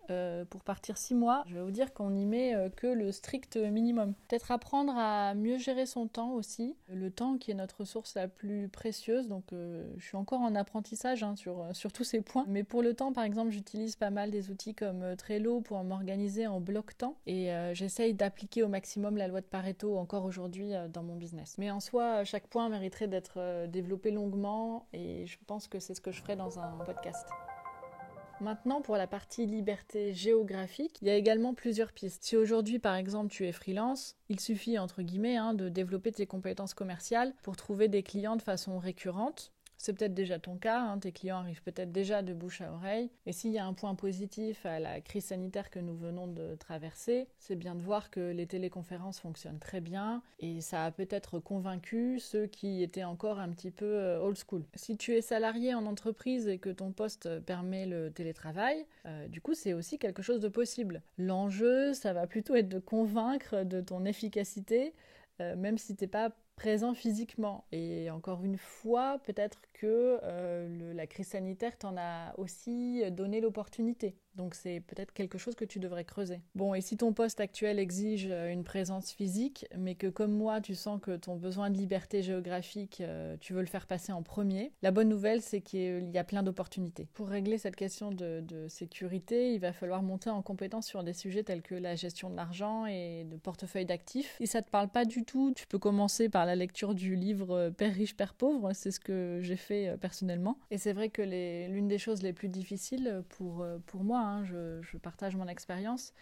pour 0.49 0.63
partir 0.63 0.97
six 0.97 1.13
mois. 1.13 1.43
Je 1.47 1.53
vais 1.53 1.61
vous 1.61 1.69
dire 1.69 1.93
qu'on 1.93 2.09
n'y 2.09 2.25
met 2.25 2.55
que 2.75 2.87
le 2.87 3.11
strict 3.11 3.57
minimum. 3.57 4.15
Peut-être 4.27 4.49
apprendre 4.49 4.93
à 4.97 5.35
mieux 5.35 5.59
gérer 5.59 5.85
son 5.85 6.07
temps 6.07 6.31
aussi. 6.31 6.75
Le 6.91 7.11
temps 7.11 7.37
qui 7.37 7.51
est 7.51 7.53
notre 7.53 7.81
ressource 7.81 8.15
la 8.15 8.27
plus 8.27 8.69
précieuse. 8.69 9.27
Donc, 9.27 9.43
je 9.51 10.03
suis 10.03 10.17
encore 10.17 10.41
en 10.41 10.55
apprentissage 10.55 11.21
hein, 11.21 11.35
sur, 11.35 11.63
sur 11.73 11.91
tous 11.91 12.03
ces 12.03 12.21
points. 12.21 12.45
Mais 12.47 12.63
pour 12.63 12.81
le 12.81 12.95
temps, 12.95 13.13
par 13.13 13.23
exemple, 13.23 13.51
j'utilise 13.51 13.95
pas 13.95 14.09
mal 14.09 14.31
des 14.31 14.49
outils 14.49 14.73
comme 14.73 15.15
Trello 15.15 15.61
pour 15.61 15.83
m'organiser 15.83 16.47
en 16.47 16.59
bloc 16.59 16.97
temps. 16.97 17.15
Et 17.27 17.51
j'essaye 17.73 18.15
d'appliquer 18.15 18.38
au 18.63 18.67
maximum 18.67 19.17
la 19.17 19.27
loi 19.27 19.41
de 19.41 19.45
Pareto 19.45 19.97
encore 19.97 20.25
aujourd'hui 20.25 20.73
euh, 20.73 20.87
dans 20.87 21.03
mon 21.03 21.15
business. 21.15 21.55
Mais 21.57 21.71
en 21.71 21.79
soi, 21.79 22.23
chaque 22.23 22.47
point 22.47 22.69
mériterait 22.69 23.07
d'être 23.07 23.35
euh, 23.37 23.67
développé 23.67 24.11
longuement 24.11 24.87
et 24.93 25.25
je 25.25 25.37
pense 25.47 25.67
que 25.67 25.79
c'est 25.79 25.93
ce 25.93 26.01
que 26.01 26.11
je 26.11 26.21
ferai 26.21 26.35
dans 26.35 26.59
un 26.59 26.77
podcast. 26.85 27.27
Maintenant, 28.41 28.81
pour 28.81 28.95
la 28.95 29.05
partie 29.05 29.45
liberté 29.45 30.13
géographique, 30.13 30.99
il 31.01 31.09
y 31.09 31.11
a 31.11 31.15
également 31.15 31.53
plusieurs 31.53 31.91
pistes. 31.91 32.23
Si 32.23 32.37
aujourd'hui, 32.37 32.79
par 32.79 32.95
exemple, 32.95 33.29
tu 33.29 33.45
es 33.45 33.51
freelance, 33.51 34.15
il 34.29 34.39
suffit, 34.39 34.79
entre 34.79 35.01
guillemets, 35.01 35.35
hein, 35.35 35.53
de 35.53 35.67
développer 35.67 36.13
tes 36.13 36.25
compétences 36.25 36.73
commerciales 36.73 37.33
pour 37.43 37.57
trouver 37.57 37.89
des 37.89 38.01
clients 38.01 38.37
de 38.37 38.41
façon 38.41 38.79
récurrente 38.79 39.51
c'est 39.79 39.93
peut-être 39.93 40.13
déjà 40.13 40.39
ton 40.39 40.57
cas, 40.57 40.81
hein, 40.81 40.99
tes 40.99 41.13
clients 41.13 41.37
arrivent 41.37 41.63
peut-être 41.63 41.91
déjà 41.91 42.21
de 42.21 42.33
bouche 42.33 42.59
à 42.59 42.71
oreille. 42.73 43.09
Et 43.25 43.31
s'il 43.31 43.51
y 43.51 43.57
a 43.57 43.65
un 43.65 43.73
point 43.73 43.95
positif 43.95 44.65
à 44.65 44.79
la 44.79 44.99
crise 44.99 45.25
sanitaire 45.25 45.69
que 45.69 45.79
nous 45.79 45.95
venons 45.95 46.27
de 46.27 46.55
traverser, 46.55 47.27
c'est 47.39 47.55
bien 47.55 47.75
de 47.75 47.81
voir 47.81 48.11
que 48.11 48.19
les 48.31 48.45
téléconférences 48.45 49.21
fonctionnent 49.21 49.57
très 49.57 49.79
bien 49.79 50.21
et 50.39 50.59
ça 50.59 50.83
a 50.83 50.91
peut-être 50.91 51.39
convaincu 51.39 52.19
ceux 52.19 52.45
qui 52.45 52.83
étaient 52.83 53.05
encore 53.05 53.39
un 53.39 53.49
petit 53.49 53.71
peu 53.71 53.85
euh, 53.85 54.19
old 54.19 54.37
school. 54.37 54.65
Si 54.75 54.97
tu 54.97 55.13
es 55.13 55.21
salarié 55.21 55.73
en 55.73 55.85
entreprise 55.85 56.49
et 56.49 56.59
que 56.59 56.69
ton 56.69 56.91
poste 56.91 57.39
permet 57.39 57.85
le 57.85 58.11
télétravail, 58.11 58.85
euh, 59.05 59.29
du 59.29 59.39
coup 59.39 59.53
c'est 59.53 59.73
aussi 59.73 59.97
quelque 59.97 60.21
chose 60.21 60.41
de 60.41 60.49
possible. 60.49 61.01
L'enjeu, 61.17 61.93
ça 61.93 62.11
va 62.11 62.27
plutôt 62.27 62.55
être 62.55 62.67
de 62.67 62.79
convaincre 62.79 63.63
de 63.63 63.79
ton 63.79 64.03
efficacité, 64.03 64.93
euh, 65.39 65.55
même 65.55 65.77
si 65.77 65.95
tu 65.95 66.03
n'es 66.03 66.09
pas 66.09 66.31
présent 66.59 66.93
physiquement. 66.93 67.63
Et 67.71 68.09
encore 68.11 68.43
une 68.43 68.57
fois, 68.57 69.19
peut-être 69.23 69.59
que 69.71 70.19
euh, 70.23 70.93
la 70.93 71.07
crise 71.07 71.29
sanitaire 71.29 71.77
t'en 71.77 71.95
a 71.97 72.37
aussi 72.37 73.01
donné 73.11 73.39
l'opportunité. 73.39 74.17
Donc 74.35 74.55
c'est 74.55 74.81
peut-être 74.81 75.13
quelque 75.13 75.37
chose 75.37 75.55
que 75.55 75.65
tu 75.65 75.79
devrais 75.79 76.05
creuser. 76.05 76.41
Bon, 76.55 76.73
et 76.73 76.81
si 76.81 76.97
ton 76.97 77.13
poste 77.13 77.39
actuel 77.39 77.79
exige 77.79 78.27
euh, 78.29 78.51
une 78.51 78.63
présence 78.63 79.11
physique, 79.11 79.65
mais 79.77 79.95
que 79.95 80.07
comme 80.07 80.31
moi, 80.31 80.61
tu 80.61 80.75
sens 80.75 80.99
que 81.01 81.15
ton 81.17 81.35
besoin 81.35 81.69
de 81.69 81.77
liberté 81.77 82.21
géographique, 82.21 83.01
euh, 83.01 83.35
tu 83.39 83.53
veux 83.53 83.61
le 83.61 83.67
faire 83.67 83.87
passer 83.87 84.11
en 84.11 84.23
premier, 84.23 84.71
la 84.81 84.91
bonne 84.91 85.09
nouvelle, 85.09 85.41
c'est 85.41 85.61
qu'il 85.61 86.09
y 86.09 86.17
a 86.17 86.23
plein 86.23 86.43
d'opportunités. 86.43 87.07
Pour 87.13 87.27
régler 87.27 87.57
cette 87.57 87.75
question 87.75 88.11
de, 88.11 88.45
sécurité, 88.67 89.53
il 89.53 89.59
va 89.59 89.73
falloir 89.73 90.01
monter 90.01 90.29
en 90.29 90.41
compétence 90.41 90.85
sur 90.85 91.03
des 91.03 91.13
sujets 91.13 91.43
tels 91.43 91.61
que 91.61 91.75
la 91.75 91.95
gestion 91.95 92.29
de 92.29 92.35
l'argent 92.35 92.85
et 92.85 93.25
de 93.25 93.35
portefeuille 93.37 93.85
d'actifs. 93.85 94.35
Si 94.37 94.47
ça 94.47 94.61
te 94.61 94.69
parle 94.69 94.89
pas 94.89 95.05
du 95.05 95.23
tout, 95.23 95.53
tu 95.55 95.65
peux 95.67 95.79
commencer 95.79 96.29
par 96.29 96.45
la 96.45 96.55
lecture 96.55 96.93
du 96.93 97.15
livre 97.15 97.55
euh, 97.55 97.71
Père 97.71 97.93
riche, 97.93 98.15
Père 98.15 98.33
pauvre. 98.33 98.71
C'est 98.73 98.91
ce 98.91 98.99
que 98.99 99.39
j'ai 99.41 99.55
fait 99.55 99.97
personnellement. 99.99 100.57
Et 100.71 100.77
c'est 100.77 100.93
vrai 100.93 101.09
que 101.09 101.21
l'une 101.21 101.87
des 101.87 101.97
choses 101.97 102.21
les 102.21 102.33
plus 102.33 102.49
difficiles 102.49 103.23
pour, 103.29 103.65
pour 103.85 104.03
moi, 104.03 104.18
Hein, 104.19 104.43
je, 104.43 104.97
partage 104.97 105.35
mon 105.35 105.47
expérience, 105.47 106.13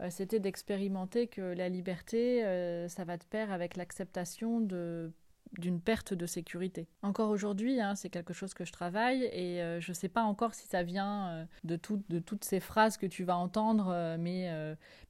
euh, 0.00 0.10
c'était 0.10 0.40
d'expérimenter 0.40 1.26
que 1.26 1.40
la 1.40 1.68
liberté, 1.68 2.44
euh, 2.44 2.88
ça 2.88 3.04
va 3.04 3.16
de 3.16 3.24
pair 3.24 3.52
avec 3.52 3.76
l'acceptation 3.76 4.60
de 4.60 5.12
d'une 5.58 5.80
perte 5.80 6.14
de 6.14 6.26
sécurité. 6.26 6.88
Encore 7.02 7.30
aujourd'hui, 7.30 7.80
hein, 7.80 7.94
c'est 7.94 8.10
quelque 8.10 8.32
chose 8.32 8.54
que 8.54 8.64
je 8.64 8.72
travaille 8.72 9.24
et 9.24 9.62
euh, 9.62 9.80
je 9.80 9.90
ne 9.90 9.94
sais 9.94 10.08
pas 10.08 10.22
encore 10.22 10.54
si 10.54 10.66
ça 10.66 10.82
vient 10.82 11.28
euh, 11.28 11.44
de, 11.64 11.76
toutes 11.76 12.44
ces 12.44 12.60
phrases 12.60 12.96
que 12.96 13.06
tu 13.06 13.24
vas 13.24 13.36
entendre, 13.36 13.90
euh, 13.90 14.16
mais, 14.18 14.50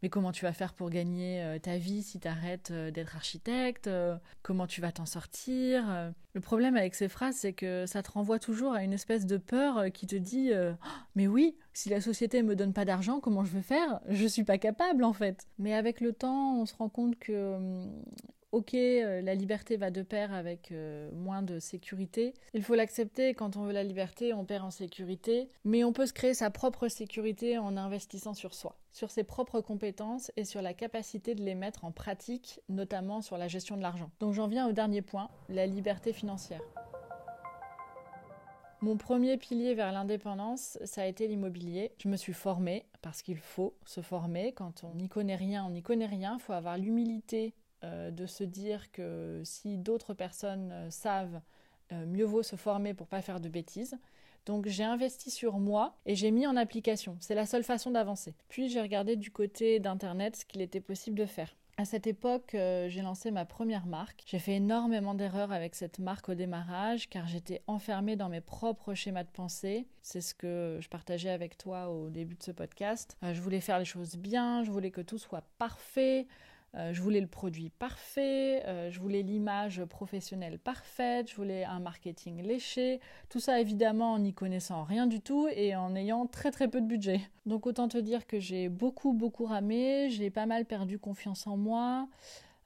mais 0.03 0.09
comment 0.09 0.33
tu 0.33 0.45
vas 0.45 0.53
faire 0.53 0.75
pour 0.75 0.91
gagner 0.91 1.59
ta 1.63 1.79
vie 1.79 2.03
si 2.03 2.21
tu 2.21 2.29
arrêtes 2.29 2.73
d'être 2.73 3.17
architecte, 3.17 3.89
comment 4.43 4.67
tu 4.67 4.81
vas 4.81 4.93
t'en 4.93 5.07
sortir. 5.07 6.13
Le 6.35 6.41
problème 6.41 6.77
avec 6.77 6.95
ces 6.95 7.09
phrases, 7.09 7.37
c'est 7.37 7.53
que 7.53 7.87
ça 7.87 8.03
te 8.03 8.11
renvoie 8.11 8.39
toujours 8.39 8.73
à 8.73 8.83
une 8.83 8.93
espèce 8.93 9.27
de 9.27 9.37
peur 9.39 9.87
qui 9.93 10.07
te 10.07 10.17
dit 10.17 10.51
oh, 10.55 10.75
Mais 11.15 11.27
oui, 11.27 11.57
si 11.73 11.89
la 11.89 12.01
société 12.01 12.43
me 12.43 12.57
donne 12.57 12.73
pas 12.73 12.85
d'argent, 12.85 13.21
comment 13.21 13.45
je 13.45 13.53
vais 13.53 13.63
faire? 13.63 14.01
Je 14.09 14.27
suis 14.27 14.45
pas 14.45 14.59
capable 14.59 15.05
en 15.05 15.13
fait. 15.13 15.47
Mais 15.59 15.75
avec 15.75 16.01
le 16.01 16.13
temps, 16.13 16.61
on 16.61 16.67
se 16.67 16.75
rend 16.75 16.89
compte 16.89 17.19
que 17.19 17.55
hum, 17.55 18.03
ok, 18.57 18.73
euh, 18.73 19.21
la 19.21 19.35
liberté 19.35 19.77
va 19.77 19.91
de 19.91 20.01
pair 20.01 20.33
avec 20.33 20.73
euh, 20.73 21.11
moins 21.13 21.43
de 21.43 21.59
sécurité. 21.59 22.33
Il 22.55 22.63
faut 22.63 22.75
l'accepter, 22.75 23.35
quand 23.35 23.57
on 23.57 23.65
veut 23.65 23.73
la 23.73 23.85
liberté, 23.85 24.33
on 24.33 24.47
perd 24.47 24.65
en 24.65 24.71
sécurité, 24.71 25.51
mais 25.65 25.85
on 25.85 25.93
peut 25.93 26.07
se 26.07 26.15
créer 26.15 26.33
sa 26.33 26.49
propre 26.49 26.89
sécurité 26.89 27.59
en 27.59 27.77
investissant 27.77 28.33
sur 28.33 28.55
soi, 28.55 28.79
sur 28.93 29.11
ses 29.11 29.25
propres 29.25 29.61
compétences 29.61 30.33
et 30.39 30.45
sur 30.45 30.63
la 30.63 30.73
capacité 30.73 31.35
de 31.35 31.43
les 31.43 31.55
mettre 31.55 31.85
en 31.85 31.93
pratique, 31.93 32.61
notamment 32.71 33.21
sur 33.21 33.37
la 33.37 33.47
gestion 33.47 33.77
de 33.77 33.83
l'argent. 33.83 34.11
Donc 34.21 34.33
j'en 34.33 34.49
viens 34.49 34.67
au 34.67 34.73
dernier 34.73 35.03
point, 35.03 35.29
la 35.51 35.67
liberté 35.67 36.15
financière. 36.15 36.63
Mon 38.81 38.97
premier 38.97 39.37
pilier 39.37 39.75
vers 39.75 39.93
l'indépendance, 39.93 40.79
ça 40.85 41.03
a 41.03 41.07
été 41.07 41.29
l'immobilier. 41.29 41.93
Je 41.99 42.09
me 42.09 42.17
suis 42.17 42.35
formée 42.35 42.87
parce 43.03 43.21
qu'il 43.21 43.39
faut 43.39 43.75
se 43.85 44.01
former. 44.01 44.53
Quand 44.53 44.83
on 44.85 44.95
n'y 44.95 45.09
connaît 45.09 45.37
rien, 45.37 45.65
on 45.67 45.71
n'y 45.71 45.83
connaît 45.83 46.07
rien. 46.07 46.37
Il 46.39 46.43
faut 46.43 46.53
avoir 46.53 46.79
l'humilité 46.79 47.55
euh, 47.85 48.11
de 48.11 48.25
se 48.25 48.43
dire 48.43 48.91
que 48.91 49.43
si 49.45 49.77
d'autres 49.77 50.15
personnes 50.15 50.71
euh, 50.73 50.91
savent, 50.91 51.41
euh, 51.93 52.07
mieux 52.07 52.25
vaut 52.25 52.43
se 52.43 52.57
former 52.57 52.95
pour 52.95 53.07
pas 53.07 53.21
faire 53.21 53.39
de 53.39 53.51
bêtises. 53.51 53.99
Donc 54.47 54.67
j'ai 54.67 54.85
investi 54.85 55.31
sur 55.31 55.59
moi 55.59 55.95
et 56.07 56.15
j'ai 56.15 56.31
mis 56.31 56.47
en 56.47 56.57
application. 56.57 57.19
C'est 57.21 57.35
la 57.35 57.45
seule 57.45 57.65
façon 57.65 57.91
d'avancer. 57.91 58.35
Puis 58.49 58.71
j'ai 58.71 58.81
regardé 58.81 59.17
du 59.17 59.31
côté 59.31 59.79
d'Internet 59.79 60.37
ce 60.37 60.45
qu'il 60.47 60.63
était 60.63 60.81
possible 60.81 61.19
de 61.19 61.27
faire. 61.27 61.55
À 61.79 61.85
cette 61.85 62.07
époque, 62.07 62.53
j'ai 62.53 63.03
lancé 63.03 63.31
ma 63.31 63.45
première 63.45 63.85
marque. 63.85 64.23
J'ai 64.25 64.39
fait 64.39 64.55
énormément 64.55 65.15
d'erreurs 65.15 65.53
avec 65.53 65.75
cette 65.75 65.99
marque 65.99 66.31
au 66.31 66.35
démarrage 66.35 67.11
car 67.11 67.27
j'étais 67.27 67.61
enfermée 67.67 68.17
dans 68.17 68.31
mes 68.31 68.41
propres 68.41 68.95
schémas 68.95 69.25
de 69.25 69.29
pensée. 69.29 69.87
C'est 70.01 70.23
ce 70.23 70.33
que 70.33 70.79
je 70.81 70.89
partageais 70.89 71.29
avec 71.29 71.59
toi 71.59 71.91
au 71.91 72.09
début 72.09 72.37
de 72.37 72.43
ce 72.43 72.53
podcast. 72.53 73.19
je 73.23 73.41
voulais 73.43 73.61
faire 73.61 73.79
les 73.79 73.85
choses 73.85 74.17
bien, 74.17 74.63
je 74.63 74.71
voulais 74.71 74.91
que 74.91 75.03
tout 75.03 75.19
soit 75.19 75.45
parfait. 75.59 76.27
Euh, 76.77 76.93
je 76.93 77.01
voulais 77.01 77.21
le 77.21 77.27
produit 77.27 77.71
parfait, 77.71 78.63
euh, 78.67 78.91
je 78.91 79.01
voulais 79.01 79.23
l'image 79.23 79.83
professionnelle 79.85 80.59
parfaite, 80.59 81.31
je 81.31 81.37
voulais 81.37 81.65
un 81.65 81.81
marketing 81.81 82.43
léché. 82.43 83.01
Tout 83.31 83.41
ça 83.41 83.61
évidemment 83.61 84.13
en 84.13 84.19
n'y 84.19 84.35
connaissant 84.35 84.85
rien 84.85 85.07
du 85.07 85.21
tout 85.21 85.49
et 85.49 85.75
en 85.75 85.95
ayant 85.95 86.27
très 86.27 86.51
très 86.51 86.69
peu 86.69 86.83
de 86.83 86.87
budget. 86.87 87.21
Donc 87.47 87.67
autant 87.67 87.89
te 87.89 87.97
dire 87.97 88.27
que 88.27 88.41
j'ai 88.41 88.69
beaucoup 88.69 89.15
beaucoup 89.15 89.47
ramé, 89.47 90.11
j'ai 90.11 90.29
pas 90.29 90.45
mal 90.45 90.67
perdu 90.67 90.99
confiance 90.99 91.47
en 91.47 91.57
moi. 91.57 92.09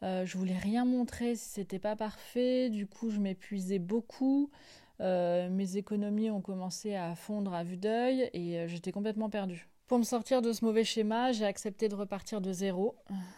Euh, 0.02 0.26
je 0.26 0.36
voulais 0.38 0.58
rien 0.58 0.84
montrer 0.84 1.36
si 1.36 1.48
c'était 1.48 1.78
pas 1.78 1.94
parfait, 1.94 2.68
du 2.68 2.88
coup 2.88 3.10
je 3.10 3.20
m'épuisais 3.20 3.78
beaucoup. 3.78 4.50
mes 4.98 5.76
économies 5.76 6.30
ont 6.30 6.40
commencé 6.40 6.94
à 6.96 7.14
fondre 7.14 7.54
à 7.54 7.62
vue 7.62 7.76
d'œil 7.76 8.28
et 8.32 8.66
j'étais 8.66 8.92
complètement 8.92 9.30
perdue. 9.30 9.68
Pour 9.90 9.98
me 9.98 10.04
sortir 10.04 10.40
de 10.40 10.52
ce 10.52 10.64
mauvais 10.64 10.84
schéma, 10.84 11.32
j'ai 11.32 11.44
accepté 11.44 11.88
de 11.88 11.96
repartir 11.96 12.40
de 12.40 12.52
zéro. 12.52 12.94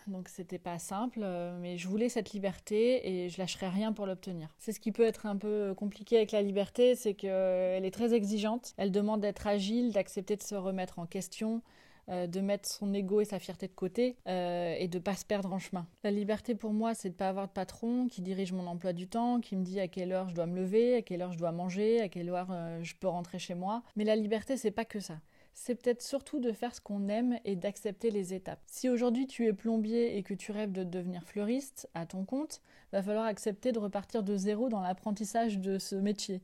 Donc 0.06 0.28
c'était 0.28 0.58
pas 0.58 0.78
simple, 0.78 1.20
euh, 1.22 1.56
mais 1.58 1.78
je 1.78 1.88
voulais 1.88 2.10
cette 2.10 2.32
liberté 2.32 3.08
et 3.08 3.30
je 3.30 3.38
lâcherais 3.38 3.70
rien 3.70 3.94
pour 3.94 4.04
l'obtenir. 4.04 4.54
C'est 4.58 4.72
ce 4.72 4.78
qui 4.78 4.92
peut 4.92 5.04
être 5.04 5.24
un 5.24 5.38
peu 5.38 5.72
compliqué 5.74 6.18
avec 6.18 6.30
la 6.30 6.42
liberté, 6.42 6.94
c'est 6.94 7.14
qu'elle 7.14 7.86
est 7.86 7.90
très 7.90 8.12
exigeante. 8.12 8.74
Elle 8.76 8.92
demande 8.92 9.22
d'être 9.22 9.46
agile, 9.46 9.92
d'accepter 9.92 10.36
de 10.36 10.42
se 10.42 10.54
remettre 10.54 10.98
en 10.98 11.06
question, 11.06 11.62
euh, 12.10 12.26
de 12.26 12.40
mettre 12.42 12.68
son 12.68 12.92
ego 12.92 13.22
et 13.22 13.24
sa 13.24 13.38
fierté 13.38 13.66
de 13.66 13.72
côté 13.72 14.18
euh, 14.28 14.74
et 14.78 14.88
de 14.88 14.98
pas 14.98 15.16
se 15.16 15.24
perdre 15.24 15.50
en 15.54 15.58
chemin. 15.58 15.86
La 16.04 16.10
liberté 16.10 16.54
pour 16.54 16.74
moi, 16.74 16.92
c'est 16.92 17.08
de 17.08 17.14
pas 17.14 17.30
avoir 17.30 17.48
de 17.48 17.52
patron 17.52 18.08
qui 18.08 18.20
dirige 18.20 18.52
mon 18.52 18.66
emploi 18.66 18.92
du 18.92 19.08
temps, 19.08 19.40
qui 19.40 19.56
me 19.56 19.64
dit 19.64 19.80
à 19.80 19.88
quelle 19.88 20.12
heure 20.12 20.28
je 20.28 20.34
dois 20.34 20.44
me 20.44 20.56
lever, 20.60 20.96
à 20.96 21.00
quelle 21.00 21.22
heure 21.22 21.32
je 21.32 21.38
dois 21.38 21.52
manger, 21.52 22.02
à 22.02 22.10
quelle 22.10 22.28
heure 22.28 22.54
je 22.82 22.94
peux 23.00 23.08
rentrer 23.08 23.38
chez 23.38 23.54
moi. 23.54 23.82
Mais 23.96 24.04
la 24.04 24.16
liberté, 24.16 24.58
c'est 24.58 24.70
pas 24.70 24.84
que 24.84 25.00
ça 25.00 25.14
c'est 25.54 25.74
peut-être 25.74 26.02
surtout 26.02 26.40
de 26.40 26.52
faire 26.52 26.74
ce 26.74 26.80
qu'on 26.80 27.08
aime 27.08 27.38
et 27.44 27.56
d'accepter 27.56 28.10
les 28.10 28.34
étapes. 28.34 28.62
Si 28.66 28.88
aujourd'hui 28.88 29.26
tu 29.26 29.46
es 29.46 29.52
plombier 29.52 30.16
et 30.16 30.22
que 30.22 30.34
tu 30.34 30.52
rêves 30.52 30.72
de 30.72 30.84
devenir 30.84 31.24
fleuriste 31.24 31.88
à 31.94 32.06
ton 32.06 32.24
compte, 32.24 32.60
va 32.92 33.02
falloir 33.02 33.24
accepter 33.24 33.72
de 33.72 33.78
repartir 33.78 34.22
de 34.22 34.36
zéro 34.36 34.68
dans 34.68 34.80
l'apprentissage 34.80 35.58
de 35.58 35.78
ce 35.78 35.94
métier, 35.94 36.42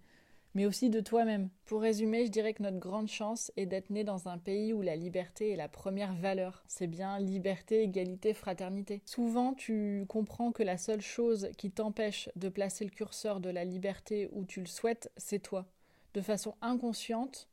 mais 0.54 0.66
aussi 0.66 0.90
de 0.90 1.00
toi-même. 1.00 1.50
Pour 1.66 1.82
résumer, 1.82 2.26
je 2.26 2.30
dirais 2.30 2.54
que 2.54 2.62
notre 2.62 2.78
grande 2.78 3.08
chance 3.08 3.52
est 3.56 3.66
d'être 3.66 3.90
né 3.90 4.04
dans 4.04 4.28
un 4.28 4.38
pays 4.38 4.72
où 4.72 4.82
la 4.82 4.96
liberté 4.96 5.50
est 5.50 5.56
la 5.56 5.68
première 5.68 6.14
valeur. 6.14 6.64
C'est 6.66 6.86
bien 6.86 7.18
liberté, 7.18 7.82
égalité, 7.82 8.34
fraternité. 8.34 9.02
Souvent, 9.04 9.54
tu 9.54 10.04
comprends 10.08 10.52
que 10.52 10.62
la 10.62 10.78
seule 10.78 11.02
chose 11.02 11.50
qui 11.58 11.70
t'empêche 11.70 12.28
de 12.36 12.48
placer 12.48 12.84
le 12.84 12.90
curseur 12.90 13.40
de 13.40 13.50
la 13.50 13.64
liberté 13.64 14.28
où 14.32 14.44
tu 14.44 14.60
le 14.60 14.66
souhaites, 14.66 15.10
c'est 15.16 15.40
toi. 15.42 15.66
De 16.14 16.22
façon 16.22 16.54
inconsciente, 16.62 17.48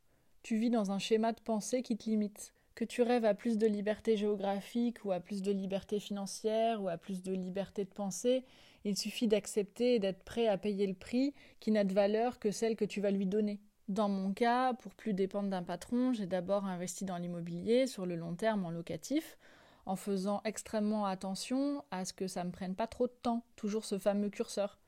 tu 0.46 0.54
vis 0.54 0.70
dans 0.70 0.92
un 0.92 1.00
schéma 1.00 1.32
de 1.32 1.40
pensée 1.40 1.82
qui 1.82 1.96
te 1.96 2.08
limite. 2.08 2.52
Que 2.76 2.84
tu 2.84 3.02
rêves 3.02 3.24
à 3.24 3.34
plus 3.34 3.58
de 3.58 3.66
liberté 3.66 4.16
géographique 4.16 5.04
ou 5.04 5.10
à 5.10 5.18
plus 5.18 5.42
de 5.42 5.50
liberté 5.50 5.98
financière 5.98 6.80
ou 6.80 6.88
à 6.88 6.96
plus 6.96 7.20
de 7.20 7.32
liberté 7.32 7.84
de 7.84 7.90
pensée, 7.90 8.44
il 8.84 8.96
suffit 8.96 9.26
d'accepter 9.26 9.96
et 9.96 9.98
d'être 9.98 10.22
prêt 10.22 10.46
à 10.46 10.56
payer 10.56 10.86
le 10.86 10.94
prix 10.94 11.34
qui 11.58 11.72
n'a 11.72 11.82
de 11.82 11.92
valeur 11.92 12.38
que 12.38 12.52
celle 12.52 12.76
que 12.76 12.84
tu 12.84 13.00
vas 13.00 13.10
lui 13.10 13.26
donner. 13.26 13.58
Dans 13.88 14.08
mon 14.08 14.32
cas, 14.32 14.74
pour 14.74 14.94
plus 14.94 15.14
dépendre 15.14 15.50
d'un 15.50 15.64
patron, 15.64 16.12
j'ai 16.12 16.26
d'abord 16.26 16.64
investi 16.64 17.04
dans 17.04 17.16
l'immobilier 17.16 17.88
sur 17.88 18.06
le 18.06 18.14
long 18.14 18.36
terme 18.36 18.64
en 18.64 18.70
locatif, 18.70 19.38
en 19.84 19.96
faisant 19.96 20.42
extrêmement 20.44 21.06
attention 21.06 21.82
à 21.90 22.04
ce 22.04 22.12
que 22.12 22.28
ça 22.28 22.44
me 22.44 22.52
prenne 22.52 22.76
pas 22.76 22.86
trop 22.86 23.08
de 23.08 23.16
temps, 23.20 23.42
toujours 23.56 23.84
ce 23.84 23.98
fameux 23.98 24.30
curseur. 24.30 24.78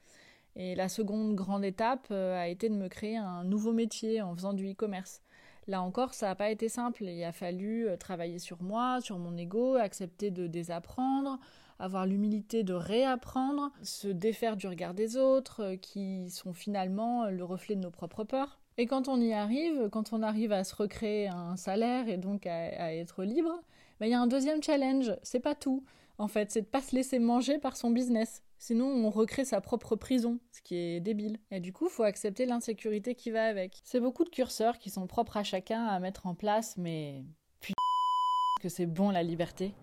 Et 0.55 0.77
la 0.77 0.89
seconde 0.89 1.35
grande 1.35 1.65
étape 1.65 2.07
euh, 2.13 2.41
a 2.41 2.47
été 2.47 2.69
de 2.69 2.77
me 2.77 2.89
créer 2.89 3.17
un 3.17 3.43
nouveau 3.43 3.73
métier 3.73 4.23
en 4.23 4.37
faisant 4.37 4.53
du 4.53 4.71
e-commerce. 4.71 5.21
Là 5.69 5.83
encore, 5.83 6.15
ça 6.15 6.29
n'a 6.29 6.35
pas 6.35 6.51
été 6.51 6.71
simple. 6.71 7.05
Il 7.05 7.23
a 7.23 7.33
fallu 7.33 7.87
euh, 7.87 7.97
travailler 7.99 8.39
sur 8.39 8.63
moi, 8.63 9.03
sur 9.03 9.19
mon 9.19 9.37
ego, 9.37 9.75
accepter 9.75 10.31
de 10.31 10.47
désapprendre, 10.47 11.39
avoir 11.79 12.07
l'humilité 12.07 12.63
de 12.63 12.73
réapprendre, 12.73 13.71
se 13.83 14.09
défaire 14.09 14.57
du 14.57 14.67
regard 14.67 14.95
des 14.95 15.19
autres, 15.19 15.63
euh, 15.63 15.77
qui 15.77 16.31
sont 16.31 16.55
finalement 16.55 17.27
le 17.27 17.45
reflet 17.45 17.75
de 17.75 17.83
nos 17.83 17.91
propres 17.91 18.25
peurs. 18.25 18.59
Et 18.79 18.87
quand 18.87 19.09
on 19.09 19.21
y 19.21 19.35
arrive, 19.35 19.91
quand 19.91 20.15
on 20.15 20.23
arrive 20.23 20.53
à 20.53 20.65
se 20.65 20.75
recréer 20.75 21.29
un 21.29 21.57
salaire 21.57 22.09
et 22.09 22.17
donc 22.17 22.47
à, 22.47 22.95
être 22.95 23.23
libre, 23.23 23.61
ben, 24.01 24.07
il 24.07 24.11
y 24.11 24.15
a 24.15 24.21
un 24.21 24.27
deuxième 24.27 24.63
challenge. 24.63 25.15
C'est 25.23 25.41
pas 25.41 25.55
tout. 25.55 25.85
En 26.21 26.27
fait, 26.27 26.51
c'est 26.51 26.63
de 26.63 26.67
pas 26.67 26.83
se 26.83 26.97
laisser 26.97 27.21
manger 27.21 27.59
par 27.59 27.77
son 27.77 27.93
business. 27.93 28.43
Sinon, 28.59 28.87
on 28.87 29.09
recrée 29.09 29.45
sa 29.45 29.61
propre 29.61 29.95
prison, 29.95 30.41
ce 30.51 30.61
qui 30.63 30.75
est 30.75 31.01
débile. 31.01 31.39
Et 31.53 31.61
du 31.61 31.73
coup, 31.73 31.89
faut 31.89 32.03
accepter 32.03 32.45
l'insécurité 32.45 33.15
qui 33.15 33.31
va 33.31 33.47
avec. 33.47 33.81
C'est 33.85 34.01
beaucoup 34.01 34.25
de 34.25 34.29
curseurs 34.29 34.79
qui 34.79 34.91
sont 34.91 35.07
propres 35.07 35.37
à 35.37 35.45
chacun 35.45 35.87
à 35.87 36.01
mettre 36.01 36.27
en 36.27 36.35
place, 36.35 36.77
mais 36.77 37.25
putain 37.61 37.75
que 38.61 38.69
c'est 38.69 38.87
bon 38.87 39.11
la 39.11 39.23
liberté? 39.23 39.75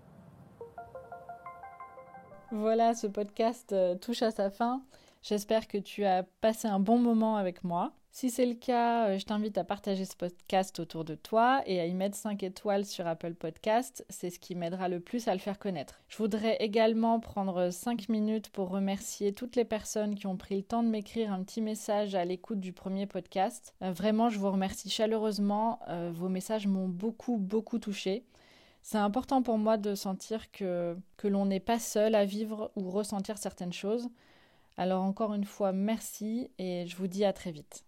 Voilà, 2.51 2.93
ce 2.93 3.07
podcast 3.07 3.71
euh, 3.71 3.95
touche 3.95 4.21
à 4.21 4.31
sa 4.31 4.49
fin. 4.49 4.83
J'espère 5.21 5.69
que 5.69 5.77
tu 5.77 6.03
as 6.03 6.23
passé 6.41 6.67
un 6.67 6.79
bon 6.79 6.99
moment 6.99 7.37
avec 7.37 7.63
moi. 7.63 7.93
Si 8.17 8.29
c'est 8.29 8.45
le 8.45 8.53
cas, 8.53 9.09
euh, 9.09 9.17
je 9.17 9.25
t'invite 9.25 9.57
à 9.57 9.65
partager 9.65 10.05
ce 10.05 10.15
podcast 10.15 10.79
autour 10.79 11.03
de 11.03 11.15
toi 11.15 11.61
et 11.65 11.81
à 11.81 11.85
y 11.85 11.93
mettre 11.93 12.15
5 12.15 12.43
étoiles 12.43 12.85
sur 12.85 13.05
Apple 13.05 13.33
Podcast. 13.33 14.05
C'est 14.07 14.29
ce 14.29 14.39
qui 14.39 14.55
m'aidera 14.55 14.87
le 14.87 15.01
plus 15.01 15.27
à 15.27 15.33
le 15.33 15.39
faire 15.39 15.59
connaître. 15.59 15.99
Je 16.07 16.15
voudrais 16.15 16.55
également 16.61 17.19
prendre 17.19 17.71
5 17.71 18.07
minutes 18.07 18.47
pour 18.51 18.69
remercier 18.69 19.33
toutes 19.33 19.57
les 19.57 19.65
personnes 19.65 20.15
qui 20.15 20.27
ont 20.27 20.37
pris 20.37 20.55
le 20.55 20.63
temps 20.63 20.81
de 20.81 20.87
m'écrire 20.87 21.33
un 21.33 21.43
petit 21.43 21.59
message 21.59 22.15
à 22.15 22.23
l'écoute 22.23 22.61
du 22.61 22.71
premier 22.71 23.05
podcast. 23.05 23.73
Euh, 23.81 23.91
vraiment, 23.91 24.29
je 24.29 24.39
vous 24.39 24.49
remercie 24.49 24.89
chaleureusement. 24.89 25.79
Euh, 25.89 26.09
vos 26.13 26.29
messages 26.29 26.67
m'ont 26.67 26.87
beaucoup, 26.87 27.35
beaucoup 27.35 27.79
touché. 27.79 28.23
C'est 28.81 28.97
important 28.97 29.41
pour 29.41 29.57
moi 29.57 29.75
de 29.75 29.93
sentir 29.93 30.53
que, 30.53 30.95
que 31.17 31.27
l'on 31.27 31.47
n'est 31.47 31.59
pas 31.59 31.79
seul 31.79 32.15
à 32.15 32.23
vivre 32.23 32.71
ou 32.77 32.89
ressentir 32.91 33.37
certaines 33.37 33.73
choses. 33.73 34.07
Alors 34.77 35.03
encore 35.03 35.33
une 35.33 35.43
fois, 35.43 35.73
merci 35.73 36.49
et 36.59 36.85
je 36.87 36.95
vous 36.95 37.07
dis 37.07 37.25
à 37.25 37.33
très 37.33 37.51
vite. 37.51 37.85